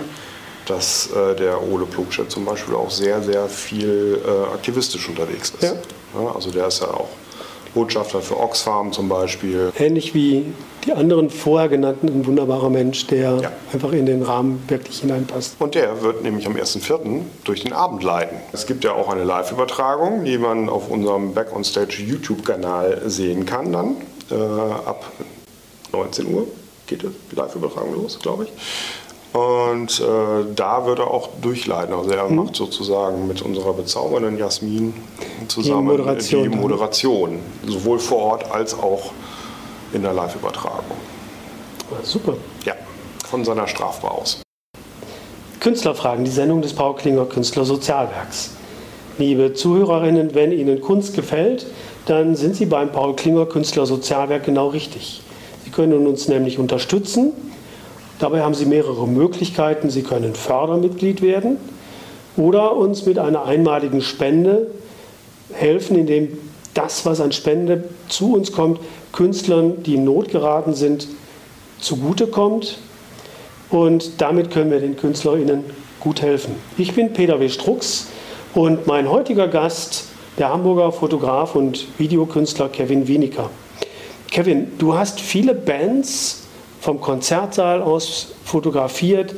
dass 0.68 1.10
äh, 1.12 1.36
der 1.36 1.60
Ole 1.60 1.86
Plugstedt 1.86 2.30
zum 2.30 2.46
Beispiel 2.46 2.76
auch 2.76 2.92
sehr, 2.92 3.24
sehr 3.24 3.48
viel 3.48 4.22
äh, 4.24 4.54
aktivistisch 4.54 5.10
unterwegs 5.10 5.50
ist. 5.50 5.64
Ja. 5.64 5.74
Ja, 6.22 6.36
also 6.36 6.52
der 6.52 6.68
ist 6.68 6.82
ja 6.82 6.90
auch 6.90 7.10
Botschafter 7.74 8.22
für 8.22 8.40
Oxfam 8.40 8.92
zum 8.92 9.10
Beispiel. 9.10 9.72
Ähnlich 9.80 10.14
wie 10.14 10.46
die 10.86 10.92
anderen 10.94 11.30
vorher 11.30 11.70
genannten, 11.70 12.08
ein 12.08 12.26
wunderbarer 12.26 12.70
Mensch, 12.70 13.08
der 13.08 13.40
Ja. 13.42 13.52
einfach 13.72 13.92
in 13.94 14.06
den 14.06 14.22
Rahmen 14.24 14.64
wirklich 14.68 15.00
hineinpasst. 15.00 15.56
Und 15.60 15.76
der 15.76 16.02
wird 16.02 16.24
nämlich 16.24 16.46
am 16.46 16.56
1.4. 16.56 17.26
durch 17.44 17.64
den 17.64 17.74
Abend 17.74 18.04
leiten. 18.04 18.38
Es 18.52 18.66
gibt 18.66 18.84
ja 18.84 18.94
auch 18.94 19.10
eine 19.10 19.24
Live-Übertragung, 19.24 20.26
die 20.26 20.38
man 20.38 20.70
auf 20.70 20.90
unserem 20.90 21.34
Back 21.34 21.56
on 21.56 21.64
Stage 21.64 22.02
YouTube-Kanal 22.04 23.02
sehen 23.06 23.46
kann 23.46 23.72
dann. 23.72 23.96
Äh, 24.32 24.36
ab 24.36 25.06
19 25.92 26.34
Uhr 26.34 26.48
geht 26.88 27.04
die 27.04 27.36
Live-Übertragung 27.36 27.94
los, 27.96 28.20
glaube 28.22 28.46
ich. 28.46 28.52
Und 29.38 30.00
äh, 30.00 30.46
da 30.56 30.86
wird 30.86 31.00
er 31.00 31.10
auch 31.10 31.30
durchleiten. 31.42 31.94
Also 31.96 32.12
er 32.12 32.30
macht 32.30 32.56
sozusagen 32.56 33.28
mit 33.28 33.42
unserer 33.42 33.74
bezaubernden 33.74 34.38
Jasmin 34.38 34.94
zusammen 35.48 35.88
Moderation 35.88 36.44
die 36.44 36.50
dann. 36.50 36.60
Moderation, 36.60 37.40
sowohl 37.66 37.98
vor 37.98 38.20
Ort 38.20 38.52
als 38.52 38.78
auch 38.78 39.12
in 39.94 40.02
der 40.02 40.14
Live-Übertragung. 40.14 40.98
Ah, 41.92 42.04
Super. 42.04 42.36
Ja, 42.66 42.74
von 43.26 43.44
seiner 43.46 43.68
Strafbar 43.68 44.12
aus. 44.12 44.42
Künstlerfragen, 45.60 46.26
die 46.26 46.32
Sendung 46.32 46.62
des 46.62 46.74
Paul 46.74 46.96
Klinger 46.96 47.26
Künstler 47.26 47.66
Sozialwerks. 47.66 48.52
Liebe 49.18 49.54
Zuhörerinnen, 49.54 50.34
wenn 50.36 50.52
Ihnen 50.52 50.82
Kunst 50.82 51.16
gefällt, 51.16 51.68
dann 52.06 52.36
sind 52.36 52.56
Sie 52.56 52.66
beim 52.66 52.92
Paul 52.92 53.16
Klinger 53.16 53.46
Künstler 53.46 53.86
Sozialwerk 53.86 54.44
genau 54.46 54.68
richtig. 54.68 55.22
Sie 55.64 55.70
können 55.70 56.06
uns 56.08 56.28
nämlich 56.28 56.60
unterstützen. 56.60 57.32
Dabei 58.20 58.42
haben 58.42 58.54
Sie 58.54 58.66
mehrere 58.66 59.08
Möglichkeiten. 59.08 59.90
Sie 59.90 60.04
können 60.04 60.36
Fördermitglied 60.36 61.22
werden 61.22 61.58
oder 62.36 62.76
uns 62.76 63.06
mit 63.06 63.20
einer 63.20 63.46
einmaligen 63.46 64.02
Spende 64.02 64.68
helfen, 65.54 65.98
indem 65.98 66.38
das, 66.74 67.06
was 67.06 67.22
an 67.22 67.32
Spende 67.32 67.84
zu 68.10 68.34
uns 68.34 68.52
kommt, 68.52 68.80
Künstlern, 69.14 69.84
die 69.84 69.96
in 69.96 70.04
Not 70.04 70.30
geraten 70.30 70.74
sind, 70.74 71.08
zugutekommt. 71.80 72.80
Und 73.70 74.22
damit 74.22 74.52
können 74.52 74.70
wir 74.70 74.82
den 74.82 74.98
KünstlerInnen 74.98 75.64
gut 76.02 76.22
helfen. 76.22 76.56
Ich 76.78 76.94
bin 76.94 77.14
Peter 77.14 77.40
W. 77.40 77.48
Strux 77.48 78.08
und 78.54 78.86
mein 78.88 79.10
heutiger 79.10 79.48
Gast, 79.48 80.08
der 80.38 80.50
Hamburger 80.50 80.92
Fotograf 80.92 81.56
und 81.56 81.88
Videokünstler 81.98 82.68
Kevin 82.70 83.08
Wienecker. 83.08 83.50
Kevin, 84.30 84.74
du 84.80 84.96
hast 84.96 85.22
viele 85.22 85.54
Bands 85.54 86.44
vom 86.82 87.00
Konzertsaal 87.00 87.82
aus 87.82 88.34
fotografiert. 88.44 89.34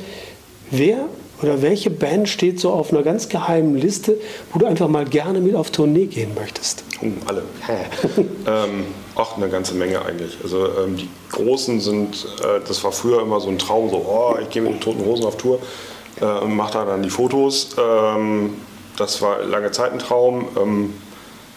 Wer 0.70 1.04
oder 1.42 1.62
welche 1.62 1.90
Band 1.90 2.28
steht 2.28 2.58
so 2.58 2.72
auf 2.72 2.92
einer 2.92 3.02
ganz 3.02 3.28
geheimen 3.28 3.76
Liste, 3.76 4.18
wo 4.52 4.58
du 4.58 4.66
einfach 4.66 4.88
mal 4.88 5.04
gerne 5.04 5.40
mit 5.40 5.54
auf 5.54 5.70
Tournee 5.70 6.06
gehen 6.06 6.30
möchtest? 6.34 6.82
Oh, 7.02 7.06
alle. 7.26 7.42
ähm, 8.46 8.86
ach, 9.16 9.36
eine 9.36 9.48
ganze 9.48 9.74
Menge 9.74 10.04
eigentlich. 10.04 10.38
Also 10.42 10.66
ähm, 10.78 10.96
die 10.96 11.08
Großen 11.32 11.80
sind, 11.80 12.26
äh, 12.42 12.60
das 12.66 12.84
war 12.84 12.92
früher 12.92 13.22
immer 13.22 13.40
so 13.40 13.48
ein 13.48 13.58
Traum, 13.58 13.90
so, 13.90 13.96
oh, 13.96 14.36
ich 14.40 14.50
gehe 14.50 14.62
mit 14.62 14.72
den 14.72 14.80
Toten 14.80 15.04
Hosen 15.04 15.24
auf 15.24 15.36
Tour 15.36 15.58
äh, 16.20 16.24
und 16.24 16.54
mache 16.54 16.74
da 16.74 16.84
dann 16.84 17.02
die 17.02 17.10
Fotos. 17.10 17.70
Ähm, 17.78 18.54
das 18.96 19.20
war 19.22 19.42
lange 19.42 19.70
Zeit 19.70 19.92
ein 19.92 19.98
Traum. 19.98 20.48
Ähm, 20.56 20.94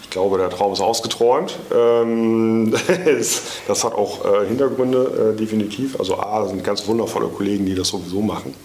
ich 0.02 0.10
glaube, 0.10 0.40
der 0.40 0.50
Traum 0.50 0.74
ist 0.74 0.82
ausgeträumt. 0.82 1.56
Ähm, 1.72 2.74
das 3.68 3.84
hat 3.84 3.94
auch 3.94 4.26
äh, 4.26 4.48
Hintergründe, 4.48 5.34
äh, 5.34 5.38
definitiv. 5.38 6.00
Also 6.00 6.18
A, 6.18 6.42
das 6.42 6.50
sind 6.50 6.64
ganz 6.64 6.88
wundervolle 6.88 7.28
Kollegen, 7.28 7.66
die 7.66 7.76
das 7.76 7.90
sowieso 7.90 8.22
machen. 8.22 8.56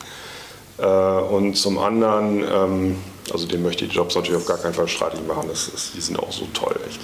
Äh, 0.79 0.87
und 0.87 1.55
zum 1.55 1.79
anderen, 1.79 2.45
ähm, 2.51 2.99
also 3.33 3.47
den 3.47 3.63
möchte 3.63 3.85
ich 3.85 3.91
die 3.91 3.97
Jobs 3.97 4.15
natürlich 4.15 4.41
auf 4.41 4.47
gar 4.47 4.59
keinen 4.59 4.75
Fall 4.75 4.89
streitig 4.89 5.21
machen, 5.27 5.49
das 5.49 5.69
ist, 5.69 5.95
die 5.95 6.01
sind 6.01 6.19
auch 6.19 6.33
so 6.33 6.47
toll, 6.53 6.75
echt. 6.89 7.01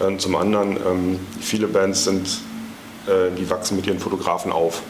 Äh, 0.00 0.04
und 0.04 0.20
zum 0.20 0.36
anderen, 0.36 0.76
ähm, 0.76 1.20
viele 1.40 1.66
Bands 1.66 2.04
sind, 2.04 2.26
äh, 3.06 3.34
die 3.36 3.48
wachsen 3.50 3.76
mit 3.76 3.86
ihren 3.86 3.98
Fotografen 3.98 4.52
auf 4.52 4.82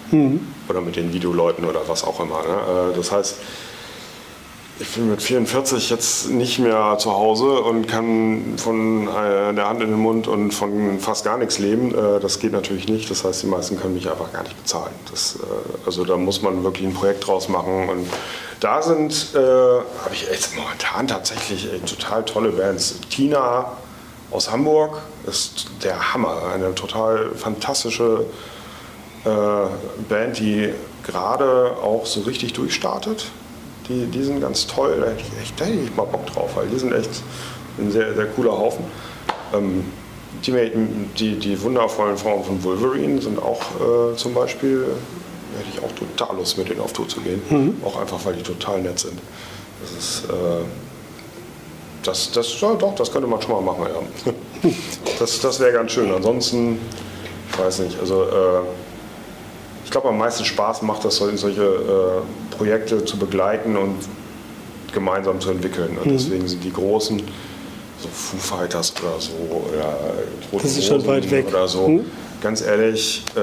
oder 0.68 0.80
mit 0.80 0.96
den 0.96 1.12
Videoleuten 1.12 1.64
oder 1.64 1.80
was 1.88 2.04
auch 2.04 2.20
immer. 2.20 2.42
Ne? 2.42 2.92
Äh, 2.92 2.96
das 2.96 3.12
heißt, 3.12 3.36
ich 4.80 4.88
bin 4.88 5.08
mit 5.08 5.22
44 5.22 5.88
jetzt 5.90 6.30
nicht 6.30 6.58
mehr 6.58 6.96
zu 6.98 7.12
Hause 7.12 7.60
und 7.60 7.86
kann 7.86 8.54
von 8.56 9.06
äh, 9.06 9.54
der 9.54 9.68
Hand 9.68 9.80
in 9.82 9.90
den 9.90 10.00
Mund 10.00 10.26
und 10.26 10.50
von 10.50 10.98
fast 10.98 11.24
gar 11.24 11.38
nichts 11.38 11.60
leben. 11.60 11.94
Äh, 11.94 12.18
das 12.18 12.40
geht 12.40 12.50
natürlich 12.50 12.88
nicht. 12.88 13.08
Das 13.08 13.24
heißt, 13.24 13.44
die 13.44 13.46
meisten 13.46 13.78
können 13.78 13.94
mich 13.94 14.10
einfach 14.10 14.32
gar 14.32 14.42
nicht 14.42 14.60
bezahlen. 14.60 14.92
Das, 15.12 15.36
äh, 15.36 15.86
also 15.86 16.04
da 16.04 16.16
muss 16.16 16.42
man 16.42 16.64
wirklich 16.64 16.88
ein 16.88 16.94
Projekt 16.94 17.24
draus 17.24 17.48
machen. 17.48 17.88
Und 17.88 18.08
da 18.58 18.82
sind, 18.82 19.30
äh, 19.34 19.38
habe 19.38 20.12
ich 20.12 20.26
jetzt 20.28 20.56
momentan 20.56 21.06
tatsächlich 21.06 21.68
total 21.86 22.24
tolle 22.24 22.50
Bands. 22.50 22.96
Tina 23.10 23.76
aus 24.34 24.50
Hamburg 24.50 25.00
ist 25.26 25.66
der 25.84 26.12
Hammer. 26.12 26.42
Eine 26.52 26.74
total 26.74 27.30
fantastische 27.36 28.26
äh, 29.24 29.28
Band, 30.08 30.38
die 30.40 30.70
gerade 31.04 31.76
auch 31.82 32.04
so 32.04 32.22
richtig 32.22 32.52
durchstartet. 32.52 33.26
Die, 33.88 34.06
die 34.06 34.22
sind 34.24 34.40
ganz 34.40 34.66
toll, 34.66 34.98
da 35.00 35.06
hätte 35.10 35.20
ich, 35.20 35.40
echt, 35.40 35.60
da 35.60 35.66
hätte 35.66 35.78
ich 35.78 35.94
mal 35.94 36.06
Bock 36.06 36.26
drauf, 36.26 36.50
weil 36.56 36.66
die 36.66 36.78
sind 36.78 36.92
echt 36.92 37.10
ein 37.78 37.92
sehr, 37.92 38.14
sehr 38.14 38.26
cooler 38.26 38.52
Haufen. 38.52 38.84
Ähm, 39.52 39.84
die, 40.44 40.52
die, 41.16 41.38
die 41.38 41.62
wundervollen 41.62 42.16
Frauen 42.16 42.44
von 42.44 42.64
Wolverine 42.64 43.22
sind 43.22 43.38
auch 43.40 43.60
äh, 43.60 44.16
zum 44.16 44.34
Beispiel, 44.34 44.84
da 45.52 45.60
hätte 45.60 45.70
ich 45.74 45.82
auch 45.82 45.92
total 45.92 46.36
Lust 46.36 46.58
mit 46.58 46.68
denen 46.68 46.80
auf 46.80 46.92
Tour 46.92 47.06
zu 47.06 47.20
gehen. 47.20 47.40
Auch 47.84 48.00
einfach, 48.00 48.18
weil 48.24 48.34
die 48.34 48.42
total 48.42 48.82
nett 48.82 48.98
sind. 48.98 49.18
Das 49.80 49.92
ist, 49.92 50.24
äh, 50.30 50.64
das, 52.04 52.30
das, 52.30 52.60
ja, 52.60 52.74
doch, 52.74 52.94
das 52.94 53.10
könnte 53.10 53.26
man 53.26 53.40
schon 53.40 53.52
mal 53.52 53.60
machen, 53.60 53.86
ja. 53.92 54.32
Das, 55.18 55.40
das 55.40 55.60
wäre 55.60 55.72
ganz 55.72 55.92
schön. 55.92 56.12
Ansonsten, 56.12 56.78
ich 57.50 57.58
weiß 57.58 57.80
nicht, 57.80 58.00
also 58.00 58.24
äh, 58.24 58.62
ich 59.84 59.90
glaube, 59.90 60.08
am 60.08 60.18
meisten 60.18 60.44
Spaß 60.44 60.82
macht 60.82 61.04
das, 61.04 61.16
solche, 61.16 61.62
äh, 61.62 62.56
Projekte 62.56 63.04
zu 63.04 63.18
begleiten 63.18 63.76
und 63.76 63.96
gemeinsam 64.92 65.40
zu 65.40 65.50
entwickeln. 65.50 65.98
Und 66.02 66.10
deswegen 66.10 66.48
sind 66.48 66.64
die 66.64 66.72
großen, 66.72 67.18
so 68.00 68.08
Foo 68.08 68.36
Fighters 68.38 68.94
oder 69.02 69.20
so, 69.20 69.32
oder 69.68 69.96
Rote 70.52 70.62
Das 70.62 70.76
ist 70.76 70.86
schon 70.86 71.06
weit 71.06 71.30
weg. 71.30 71.46
Oder 71.48 71.68
so. 71.68 71.86
Hm? 71.86 72.04
Ganz 72.40 72.62
ehrlich, 72.62 73.24
äh, 73.36 73.40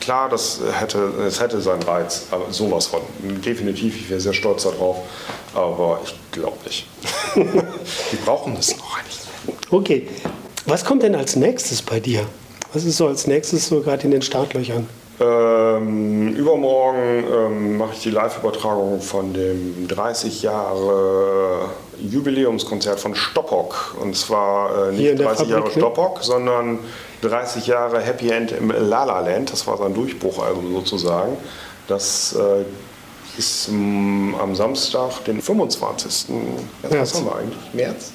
klar, 0.00 0.28
das 0.28 0.60
hätte, 0.72 1.12
es 1.26 1.40
hätte 1.40 1.60
seinen 1.60 1.82
Reiz, 1.82 2.26
aber 2.30 2.50
sowas 2.50 2.86
von. 2.86 3.00
Definitiv, 3.44 3.96
ich 3.96 4.10
wäre 4.10 4.20
sehr 4.20 4.32
stolz 4.32 4.64
darauf, 4.64 4.96
aber 5.54 6.00
ich 6.04 6.14
glaube 6.32 6.58
nicht. 6.64 6.86
die 7.36 8.16
brauchen 8.24 8.56
das 8.56 8.76
noch 8.76 9.02
nicht. 9.04 9.20
Okay, 9.70 10.08
was 10.66 10.84
kommt 10.84 11.02
denn 11.02 11.14
als 11.14 11.36
nächstes 11.36 11.82
bei 11.82 12.00
dir? 12.00 12.26
Was 12.72 12.84
ist 12.84 12.96
so 12.96 13.08
als 13.08 13.26
nächstes 13.26 13.68
so 13.68 13.80
gerade 13.80 14.04
in 14.04 14.10
den 14.10 14.22
Startlöchern? 14.22 14.88
Ähm, 15.20 16.34
übermorgen 16.34 17.24
ähm, 17.30 17.76
mache 17.76 17.92
ich 17.94 18.02
die 18.02 18.10
Live-Übertragung 18.10 19.02
von 19.02 19.34
dem 19.34 19.86
30 19.86 20.42
Jahre 20.42 21.68
Jubiläumskonzert 22.02 23.00
von 23.00 23.14
Stoppock. 23.14 23.96
Und 24.00 24.16
zwar 24.16 24.88
äh, 24.88 24.92
nicht 24.92 25.18
der 25.18 25.26
30 25.26 25.48
Jahre 25.48 25.62
Fabrik, 25.62 25.76
ne? 25.76 25.82
Stoppock, 25.82 26.22
sondern 26.22 26.78
30 27.22 27.66
Jahre 27.66 28.00
Happy 28.00 28.30
End 28.30 28.52
im 28.52 28.70
La 28.70 29.04
La 29.04 29.20
Land. 29.20 29.52
Das 29.52 29.66
war 29.66 29.76
sein 29.78 29.94
Durchbruchalbum 29.94 30.72
sozusagen. 30.72 31.36
Das 31.86 32.34
äh, 32.34 32.64
ist 33.38 33.68
ähm, 33.68 34.34
am 34.40 34.54
Samstag, 34.54 35.24
den 35.24 35.40
25. 35.40 36.28
Ja, 36.82 36.88
März. 36.88 37.12
Was 37.12 37.14
haben 37.14 37.26
wir 37.26 37.36
eigentlich? 37.36 37.74
März? 37.74 38.12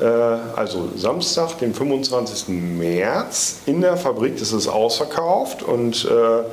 Äh, 0.00 0.04
also 0.04 0.90
Samstag, 0.96 1.58
den 1.58 1.74
25. 1.74 2.48
März 2.48 3.60
in 3.66 3.80
der 3.80 3.96
Fabrik. 3.96 4.38
Das 4.38 4.52
ist 4.52 4.68
ausverkauft 4.68 5.62
und 5.62 6.04
äh, 6.04 6.44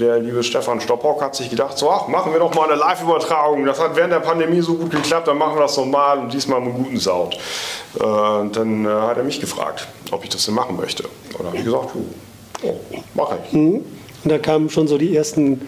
der 0.00 0.18
liebe 0.18 0.42
Stefan 0.42 0.80
Stoppock 0.80 1.22
hat 1.22 1.36
sich 1.36 1.50
gedacht, 1.50 1.78
so 1.78 1.90
ach, 1.90 2.08
machen 2.08 2.32
wir 2.32 2.40
doch 2.40 2.54
mal 2.54 2.68
eine 2.68 2.78
Live-Übertragung. 2.78 3.64
Das 3.66 3.78
hat 3.78 3.94
während 3.94 4.12
der 4.12 4.20
Pandemie 4.20 4.60
so 4.60 4.74
gut 4.74 4.90
geklappt, 4.90 5.28
dann 5.28 5.38
machen 5.38 5.54
wir 5.56 5.62
das 5.62 5.76
nochmal 5.76 6.18
und 6.18 6.32
diesmal 6.32 6.60
mit 6.60 6.74
guten 6.74 6.98
Sound. 6.98 7.38
Äh, 7.98 8.04
und 8.04 8.56
dann 8.56 8.84
äh, 8.84 8.88
hat 8.88 9.16
er 9.16 9.24
mich 9.24 9.40
gefragt, 9.40 9.86
ob 10.10 10.24
ich 10.24 10.30
das 10.30 10.44
denn 10.46 10.54
machen 10.54 10.76
möchte. 10.76 11.04
Und 11.04 11.40
da 11.40 11.46
habe 11.46 11.56
ich 11.58 11.64
gesagt, 11.64 11.90
oh, 12.62 12.74
mache 13.14 13.38
ich. 13.46 13.52
Und 13.52 13.84
da 14.24 14.38
kamen 14.38 14.68
schon 14.68 14.88
so 14.88 14.98
die 14.98 15.16
ersten 15.16 15.62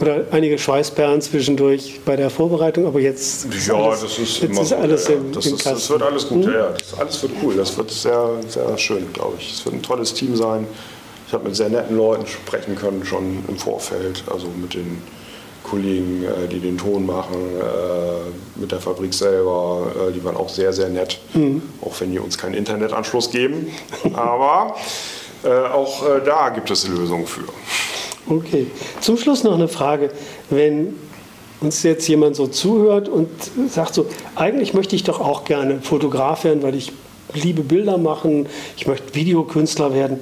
oder 0.00 0.24
einige 0.30 0.58
Schweißperlen 0.58 1.20
zwischendurch 1.20 2.00
bei 2.04 2.16
der 2.16 2.30
Vorbereitung, 2.30 2.86
aber 2.86 3.00
jetzt 3.00 3.46
ist 3.46 3.66
Ja, 3.66 3.74
alles, 3.74 4.02
das 4.02 4.18
ist 4.18 4.42
immer 4.44 4.60
alles 4.60 5.08
ja, 5.08 5.14
im, 5.14 5.32
das, 5.32 5.46
im 5.46 5.54
ist, 5.54 5.66
das 5.66 5.90
wird 5.90 6.02
alles 6.02 6.28
gut, 6.28 6.44
ja, 6.44 6.52
ja. 6.52 6.68
Das, 6.70 6.98
alles 6.98 7.22
wird 7.22 7.32
cool. 7.42 7.56
Das 7.56 7.76
wird 7.76 7.90
sehr, 7.90 8.30
sehr 8.46 8.78
schön, 8.78 9.12
glaube 9.12 9.34
ich. 9.38 9.52
Es 9.52 9.64
wird 9.64 9.74
ein 9.74 9.82
tolles 9.82 10.14
Team 10.14 10.36
sein. 10.36 10.66
Ich 11.28 11.34
habe 11.34 11.44
mit 11.44 11.54
sehr 11.54 11.68
netten 11.68 11.94
Leuten 11.94 12.26
sprechen 12.26 12.74
können 12.74 13.04
schon 13.04 13.44
im 13.48 13.58
Vorfeld, 13.58 14.24
also 14.32 14.46
mit 14.48 14.72
den 14.72 15.02
Kollegen, 15.62 16.24
äh, 16.24 16.48
die 16.48 16.58
den 16.58 16.78
Ton 16.78 17.04
machen, 17.04 17.34
äh, 17.34 18.58
mit 18.58 18.72
der 18.72 18.80
Fabrik 18.80 19.12
selber. 19.12 19.92
Äh, 20.08 20.12
die 20.12 20.24
waren 20.24 20.38
auch 20.38 20.48
sehr, 20.48 20.72
sehr 20.72 20.88
nett, 20.88 21.18
auch 21.82 22.00
wenn 22.00 22.12
die 22.12 22.18
uns 22.18 22.38
keinen 22.38 22.54
Internetanschluss 22.54 23.30
geben. 23.30 23.68
Aber 24.14 24.74
auch 25.72 26.02
da 26.24 26.48
gibt 26.48 26.68
es 26.70 26.88
Lösungen 26.88 27.26
für. 27.26 27.44
Okay. 28.28 28.66
Zum 29.00 29.16
Schluss 29.16 29.44
noch 29.44 29.54
eine 29.54 29.68
Frage. 29.68 30.10
Wenn 30.50 30.96
uns 31.60 31.84
jetzt 31.84 32.08
jemand 32.08 32.34
so 32.34 32.48
zuhört 32.48 33.08
und 33.08 33.28
sagt 33.70 33.94
so, 33.94 34.06
eigentlich 34.34 34.74
möchte 34.74 34.96
ich 34.96 35.04
doch 35.04 35.20
auch 35.20 35.44
gerne 35.44 35.80
Fotograf 35.80 36.42
werden, 36.42 36.62
weil 36.64 36.74
ich 36.74 36.92
liebe 37.34 37.62
Bilder 37.62 37.98
machen, 37.98 38.46
ich 38.76 38.86
möchte 38.86 39.14
Videokünstler 39.14 39.94
werden. 39.94 40.18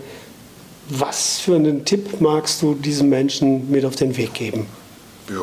Was 0.89 1.41
für 1.41 1.57
einen 1.57 1.85
Tipp 1.85 2.21
magst 2.21 2.63
du 2.63 2.75
diesen 2.75 3.09
Menschen 3.09 3.69
mit 3.71 3.85
auf 3.85 3.97
den 3.97 4.17
Weg 4.17 4.35
geben? 4.35 4.67
Ja, 5.29 5.35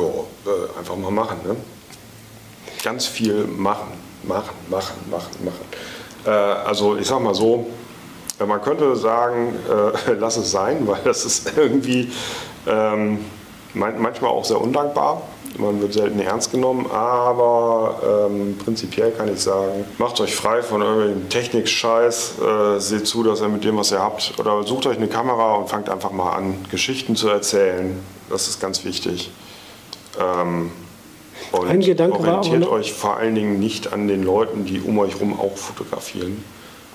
äh, 0.50 0.78
einfach 0.78 0.96
mal 0.96 1.10
machen. 1.10 1.36
Ne? 1.46 1.56
Ganz 2.82 3.06
viel 3.06 3.44
machen, 3.44 3.88
machen, 4.22 4.54
machen, 4.70 4.96
machen, 5.10 5.44
machen. 5.44 5.66
Äh, 6.24 6.30
also 6.30 6.96
ich 6.96 7.06
sag 7.06 7.20
mal 7.20 7.34
so, 7.34 7.66
äh, 8.40 8.46
man 8.46 8.62
könnte 8.62 8.96
sagen, 8.96 9.54
lass 10.18 10.38
es 10.38 10.50
sein, 10.50 10.86
weil 10.86 11.00
das 11.04 11.26
ist 11.26 11.52
irgendwie 11.56 12.10
ähm, 12.66 13.18
manchmal 13.74 14.30
auch 14.30 14.44
sehr 14.44 14.60
undankbar. 14.60 15.22
Man 15.56 15.80
wird 15.80 15.92
selten 15.92 16.18
ernst 16.20 16.50
genommen, 16.50 16.86
aber 16.90 18.28
ähm, 18.28 18.58
prinzipiell 18.58 19.12
kann 19.12 19.32
ich 19.32 19.40
sagen, 19.40 19.84
macht 19.98 20.20
euch 20.20 20.34
frei 20.34 20.62
von 20.62 20.82
irgendwelchen 20.82 21.28
Technik-Scheiß, 21.28 22.34
äh, 22.40 22.80
seht 22.80 23.06
zu, 23.06 23.22
dass 23.22 23.40
ihr 23.40 23.48
mit 23.48 23.62
dem, 23.62 23.76
was 23.76 23.92
ihr 23.92 24.00
habt, 24.00 24.34
oder 24.38 24.64
sucht 24.64 24.86
euch 24.86 24.96
eine 24.96 25.06
Kamera 25.06 25.54
und 25.54 25.68
fangt 25.68 25.88
einfach 25.88 26.10
mal 26.10 26.32
an, 26.32 26.56
Geschichten 26.70 27.14
zu 27.14 27.28
erzählen. 27.28 28.00
Das 28.30 28.48
ist 28.48 28.60
ganz 28.60 28.84
wichtig. 28.84 29.30
Ähm, 30.20 30.70
und 31.52 31.68
Ein 31.68 31.80
Gedanke 31.80 32.18
orientiert 32.18 32.62
war 32.62 32.72
euch 32.72 32.92
vor 32.92 33.16
allen 33.16 33.34
Dingen 33.34 33.60
nicht 33.60 33.92
an 33.92 34.08
den 34.08 34.22
Leuten, 34.24 34.64
die 34.64 34.80
um 34.80 34.98
euch 34.98 35.14
herum 35.14 35.38
auch 35.38 35.56
fotografieren, 35.56 36.42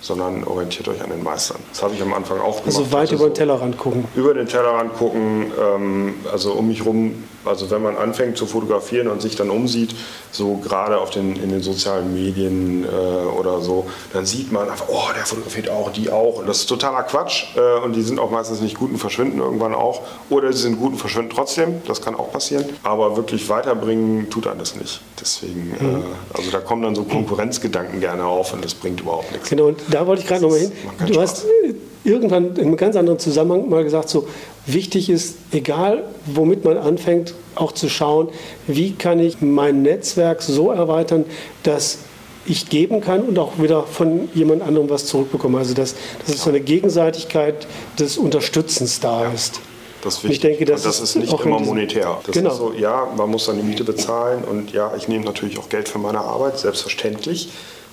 sondern 0.01 0.43
orientiert 0.43 0.87
euch 0.87 1.01
an 1.01 1.09
den 1.09 1.23
Meistern. 1.23 1.59
Das 1.71 1.83
habe 1.83 1.93
ich 1.93 2.01
am 2.01 2.13
Anfang 2.13 2.39
auch 2.39 2.63
gemacht. 2.63 2.77
Also 2.77 2.91
weit 2.91 3.01
Also 3.11 3.15
über 3.15 3.29
den 3.29 3.33
Tellerrand 3.35 3.77
gucken. 3.77 4.05
über 4.15 4.33
den 4.33 4.47
Tellerrand 4.47 4.95
gucken, 4.95 5.51
ähm, 5.61 6.15
also 6.31 6.53
um 6.53 6.67
mich 6.67 6.85
rum, 6.85 7.23
also 7.45 7.69
wenn 7.71 7.81
man 7.81 7.97
anfängt 7.97 8.37
zu 8.37 8.45
fotografieren 8.45 9.07
und 9.07 9.21
sich 9.21 9.35
dann 9.35 9.49
umsieht, 9.49 9.95
so 10.31 10.57
gerade 10.57 10.99
auf 10.99 11.09
den, 11.09 11.35
in 11.41 11.49
den 11.49 11.61
sozialen 11.61 12.13
Medien 12.13 12.83
äh, 12.83 12.87
oder 12.87 13.61
so, 13.61 13.87
dann 14.13 14.25
sieht 14.25 14.51
man 14.51 14.69
einfach, 14.69 14.87
oh, 14.89 15.09
der 15.15 15.25
fotografiert 15.25 15.69
auch, 15.69 15.91
die 15.91 16.11
auch. 16.11 16.39
Und 16.39 16.47
das 16.47 16.59
ist 16.59 16.65
totaler 16.67 17.03
Quatsch 17.03 17.55
äh, 17.55 17.83
und 17.83 17.95
die 17.95 18.01
sind 18.01 18.19
auch 18.19 18.31
meistens 18.31 18.61
nicht 18.61 18.77
gut 18.77 18.91
und 18.91 18.97
verschwinden 18.97 19.39
irgendwann 19.39 19.73
auch. 19.73 20.01
Oder 20.29 20.53
sie 20.53 20.61
sind 20.61 20.79
gut 20.79 20.93
und 20.93 20.97
verschwinden 20.97 21.31
trotzdem, 21.33 21.81
das 21.87 22.01
kann 22.01 22.15
auch 22.15 22.31
passieren. 22.31 22.65
Aber 22.83 23.17
wirklich 23.17 23.49
weiterbringen 23.49 24.29
tut 24.29 24.47
einen 24.47 24.59
das 24.59 24.75
nicht. 24.75 25.01
Deswegen, 25.19 25.73
äh, 25.79 26.37
also 26.37 26.51
da 26.51 26.59
kommen 26.59 26.83
dann 26.83 26.95
so 26.95 27.03
Konkurrenzgedanken 27.03 27.99
gerne 27.99 28.25
auf 28.25 28.53
und 28.53 28.63
das 28.63 28.73
bringt 28.73 29.01
überhaupt 29.01 29.31
nichts. 29.31 29.49
Genau, 29.49 29.67
und 29.67 29.79
da 29.89 30.05
wollte 30.05 30.21
ich 30.21 30.27
gerade 30.27 30.41
nochmal 30.41 30.59
hin. 30.59 30.71
Du 31.07 31.19
hast 31.19 31.45
äh, 31.45 31.73
irgendwann 32.09 32.55
in 32.55 32.61
einem 32.67 32.77
ganz 32.77 32.95
anderen 32.95 33.19
Zusammenhang 33.19 33.69
mal 33.69 33.83
gesagt, 33.83 34.09
so 34.09 34.27
wichtig 34.65 35.09
ist, 35.09 35.35
egal 35.51 36.03
womit 36.25 36.65
man 36.65 36.77
anfängt, 36.77 37.33
auch 37.55 37.71
zu 37.71 37.87
schauen, 37.89 38.29
wie 38.67 38.93
kann 38.93 39.19
ich 39.19 39.41
mein 39.41 39.81
Netzwerk 39.81 40.41
so 40.41 40.71
erweitern, 40.71 41.25
dass 41.63 41.99
ich 42.45 42.69
geben 42.69 43.01
kann 43.01 43.21
und 43.21 43.37
auch 43.37 43.59
wieder 43.59 43.83
von 43.83 44.29
jemand 44.33 44.61
anderem 44.63 44.89
was 44.89 45.05
zurückbekomme. 45.05 45.59
Also 45.59 45.73
dass, 45.73 45.95
dass 46.25 46.35
es 46.35 46.43
so 46.43 46.49
eine 46.49 46.61
Gegenseitigkeit 46.61 47.67
des 47.99 48.17
Unterstützens 48.17 48.99
da 48.99 49.31
ist. 49.31 49.61
Das 50.01 50.23
ich 50.23 50.39
denke, 50.39 50.63
das 50.65 50.83
das 50.83 50.95
ist 51.01 51.15
ist 51.15 51.15
nicht 51.17 51.45
immer 51.45 51.59
monetär. 51.59 52.19
Das 52.25 52.33
Genau. 52.33 52.51
ist 52.51 52.57
so, 52.57 52.73
ja, 52.73 53.07
man 53.17 53.29
muss 53.29 53.45
dann 53.47 53.57
die 53.57 53.63
Miete 53.63 53.83
bezahlen 53.83 54.43
und 54.49 54.71
ja, 54.71 54.93
ich 54.97 55.07
nehme 55.09 55.25
natürlich 55.25 55.59
auch 55.59 55.67
Geld 55.69 55.89
für 55.89 55.99
meine 55.99 56.19
Arbeit, 56.19 56.57
selbstverständlich. 56.57 57.49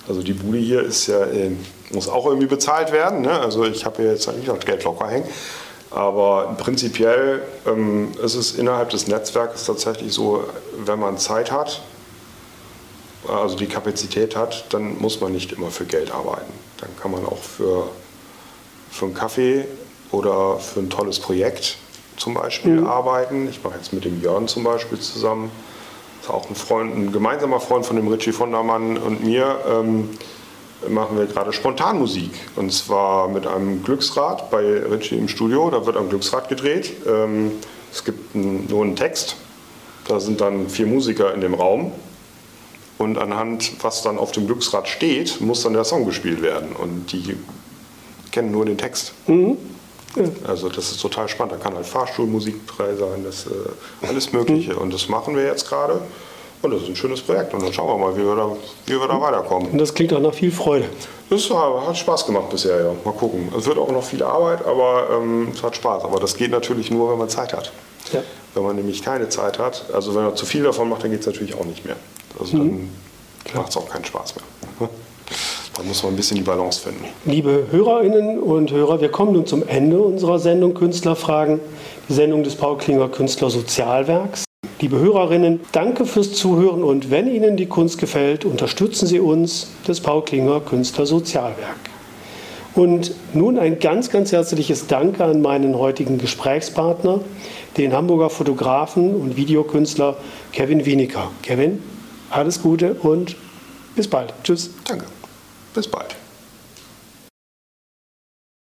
Also 0.07 0.23
die 0.23 0.33
Bude 0.33 0.57
hier 0.57 0.81
ist 0.81 1.07
ja, 1.07 1.23
äh, 1.25 1.51
muss 1.91 2.07
auch 2.07 2.25
irgendwie 2.25 2.47
bezahlt 2.47 2.91
werden. 2.91 3.21
Ne? 3.21 3.31
Also 3.31 3.65
ich 3.65 3.85
habe 3.85 4.01
hier 4.01 4.11
jetzt 4.11 4.27
eigentlich 4.29 4.49
auch 4.49 4.59
Geld 4.59 4.83
locker 4.83 5.07
hängen. 5.07 5.27
Aber 5.89 6.55
prinzipiell 6.57 7.41
ähm, 7.65 8.11
ist 8.21 8.35
es 8.35 8.55
innerhalb 8.55 8.89
des 8.89 9.07
Netzwerkes 9.07 9.65
tatsächlich 9.65 10.13
so, 10.13 10.43
wenn 10.85 10.99
man 10.99 11.17
Zeit 11.17 11.51
hat, 11.51 11.81
also 13.27 13.55
die 13.55 13.67
Kapazität 13.67 14.35
hat, 14.35 14.65
dann 14.73 14.99
muss 14.99 15.21
man 15.21 15.31
nicht 15.31 15.51
immer 15.53 15.69
für 15.69 15.85
Geld 15.85 16.11
arbeiten. 16.11 16.51
Dann 16.79 16.89
kann 17.01 17.11
man 17.11 17.25
auch 17.25 17.37
für, 17.37 17.89
für 18.91 19.05
einen 19.05 19.13
Kaffee 19.13 19.65
oder 20.11 20.59
für 20.59 20.81
ein 20.81 20.89
tolles 20.89 21.19
Projekt 21.19 21.77
zum 22.17 22.33
Beispiel 22.33 22.85
arbeiten. 22.85 23.47
Ich 23.49 23.63
mache 23.63 23.75
jetzt 23.75 23.93
mit 23.93 24.05
dem 24.05 24.21
Jörn 24.21 24.47
zum 24.47 24.63
Beispiel 24.63 24.99
zusammen, 24.99 25.51
ist 26.21 26.29
auch 26.29 26.49
ein 26.49 26.55
Freund, 26.55 26.95
ein 26.95 27.11
gemeinsamer 27.11 27.59
Freund 27.59 27.85
von 27.85 27.95
dem 27.95 28.07
Richie 28.07 28.31
Vondermann 28.31 28.97
und 28.97 29.23
mir, 29.23 29.59
ähm, 29.69 30.09
machen 30.89 31.17
wir 31.17 31.25
gerade 31.25 31.53
Spontanmusik. 31.53 32.31
Und 32.55 32.71
zwar 32.71 33.27
mit 33.29 33.47
einem 33.47 33.83
Glücksrad 33.83 34.51
bei 34.51 34.61
Richie 34.61 35.15
im 35.17 35.27
Studio. 35.27 35.69
Da 35.69 35.85
wird 35.85 35.97
am 35.97 36.09
Glücksrad 36.09 36.49
gedreht. 36.49 36.93
Ähm, 37.07 37.51
es 37.91 38.03
gibt 38.03 38.35
n- 38.35 38.65
nur 38.69 38.83
einen 38.83 38.95
Text. 38.95 39.35
Da 40.07 40.19
sind 40.19 40.39
dann 40.41 40.69
vier 40.69 40.85
Musiker 40.87 41.33
in 41.33 41.41
dem 41.41 41.53
Raum. 41.53 41.91
Und 42.97 43.17
anhand, 43.17 43.83
was 43.83 44.01
dann 44.01 44.17
auf 44.17 44.31
dem 44.31 44.47
Glücksrad 44.47 44.87
steht, 44.87 45.39
muss 45.41 45.63
dann 45.63 45.73
der 45.73 45.83
Song 45.83 46.05
gespielt 46.05 46.41
werden. 46.41 46.75
Und 46.75 47.11
die 47.11 47.35
kennen 48.31 48.51
nur 48.51 48.65
den 48.65 48.77
Text. 48.77 49.13
Also 50.47 50.69
das 50.69 50.91
ist 50.91 51.01
total 51.01 51.27
spannend. 51.27 51.53
Da 51.53 51.57
kann 51.57 51.75
halt 51.75 51.85
Fahrstuhlmusik 51.85 52.55
dabei 52.77 52.95
sein, 52.95 53.23
das 53.23 53.45
äh, 53.47 54.07
alles 54.07 54.31
Mögliche. 54.31 54.75
Und 54.75 54.93
das 54.93 55.09
machen 55.09 55.35
wir 55.35 55.45
jetzt 55.45 55.67
gerade. 55.67 55.99
Und 56.61 56.71
das 56.71 56.81
ist 56.83 56.89
ein 56.89 56.95
schönes 56.95 57.21
Projekt. 57.21 57.53
Und 57.53 57.63
dann 57.63 57.71
schauen 57.71 57.87
wir 57.87 58.07
mal, 58.07 58.17
wie 58.17 58.25
wir 58.25 58.35
da, 58.35 58.49
wie 58.85 58.99
wir 58.99 59.07
da 59.07 59.21
weiterkommen. 59.21 59.71
Und 59.71 59.77
das 59.77 59.93
klingt 59.93 60.11
auch 60.13 60.19
nach 60.19 60.33
viel 60.33 60.51
Freude. 60.51 60.85
Das 61.29 61.49
war, 61.49 61.85
hat 61.85 61.97
Spaß 61.97 62.25
gemacht 62.25 62.49
bisher, 62.49 62.79
ja. 62.79 62.91
Mal 63.03 63.11
gucken. 63.11 63.51
Es 63.57 63.65
wird 63.65 63.77
auch 63.77 63.91
noch 63.91 64.03
viel 64.03 64.23
Arbeit, 64.23 64.65
aber 64.65 65.07
ähm, 65.11 65.49
es 65.53 65.61
hat 65.61 65.75
Spaß. 65.75 66.03
Aber 66.03 66.19
das 66.19 66.35
geht 66.35 66.51
natürlich 66.51 66.89
nur, 66.89 67.11
wenn 67.11 67.19
man 67.19 67.29
Zeit 67.29 67.53
hat. 67.53 67.71
Ja. 68.11 68.23
Wenn 68.53 68.63
man 68.63 68.75
nämlich 68.75 69.03
keine 69.03 69.29
Zeit 69.29 69.59
hat, 69.59 69.85
also 69.93 70.15
wenn 70.15 70.23
man 70.23 70.35
zu 70.35 70.45
viel 70.45 70.63
davon 70.63 70.89
macht, 70.89 71.03
dann 71.03 71.11
geht 71.11 71.19
es 71.19 71.27
natürlich 71.27 71.53
auch 71.55 71.65
nicht 71.65 71.85
mehr. 71.85 71.97
Also 72.39 72.57
dann 72.57 72.89
macht 73.53 73.69
es 73.69 73.77
auch 73.77 73.87
keinen 73.89 74.05
Spaß 74.05 74.35
mehr. 74.35 74.45
Da 75.77 75.83
muss 75.83 76.01
man 76.01 76.13
ein 76.13 76.15
bisschen 76.15 76.37
die 76.37 76.43
Balance 76.43 76.81
finden. 76.81 77.05
Liebe 77.25 77.67
Hörerinnen 77.69 78.39
und 78.39 78.71
Hörer, 78.71 78.99
wir 78.99 79.09
kommen 79.09 79.33
nun 79.33 79.45
zum 79.45 79.67
Ende 79.67 80.01
unserer 80.01 80.39
Sendung 80.39 80.73
Künstlerfragen, 80.73 81.59
die 82.09 82.13
Sendung 82.13 82.43
des 82.43 82.55
Paul 82.55 82.79
Klinger 82.79 83.09
Künstler 83.09 83.51
Sozialwerks. 83.51 84.43
Liebe 84.79 84.97
Hörerinnen, 84.97 85.59
danke 85.73 86.07
fürs 86.07 86.33
Zuhören 86.33 86.83
und 86.83 87.11
wenn 87.11 87.27
Ihnen 87.27 87.57
die 87.57 87.67
Kunst 87.67 87.99
gefällt, 87.99 88.43
unterstützen 88.43 89.05
Sie 89.05 89.19
uns, 89.19 89.67
das 89.85 89.99
Paul 89.99 90.23
Klinger 90.23 90.61
Künstler 90.61 91.05
Sozialwerk. 91.05 91.77
Und 92.73 93.13
nun 93.33 93.59
ein 93.59 93.77
ganz, 93.79 94.09
ganz 94.09 94.31
herzliches 94.31 94.87
Danke 94.87 95.25
an 95.25 95.43
meinen 95.43 95.77
heutigen 95.77 96.17
Gesprächspartner, 96.17 97.21
den 97.77 97.93
Hamburger 97.93 98.31
Fotografen 98.31 99.15
und 99.15 99.37
Videokünstler 99.37 100.17
Kevin 100.53 100.85
Wienecker. 100.85 101.29
Kevin, 101.43 101.83
alles 102.31 102.63
Gute 102.63 102.95
und 102.95 103.35
bis 103.95 104.07
bald. 104.07 104.33
Tschüss. 104.43 104.71
Danke. 104.87 105.05
Bis 105.77 105.87
bald. 105.87 106.16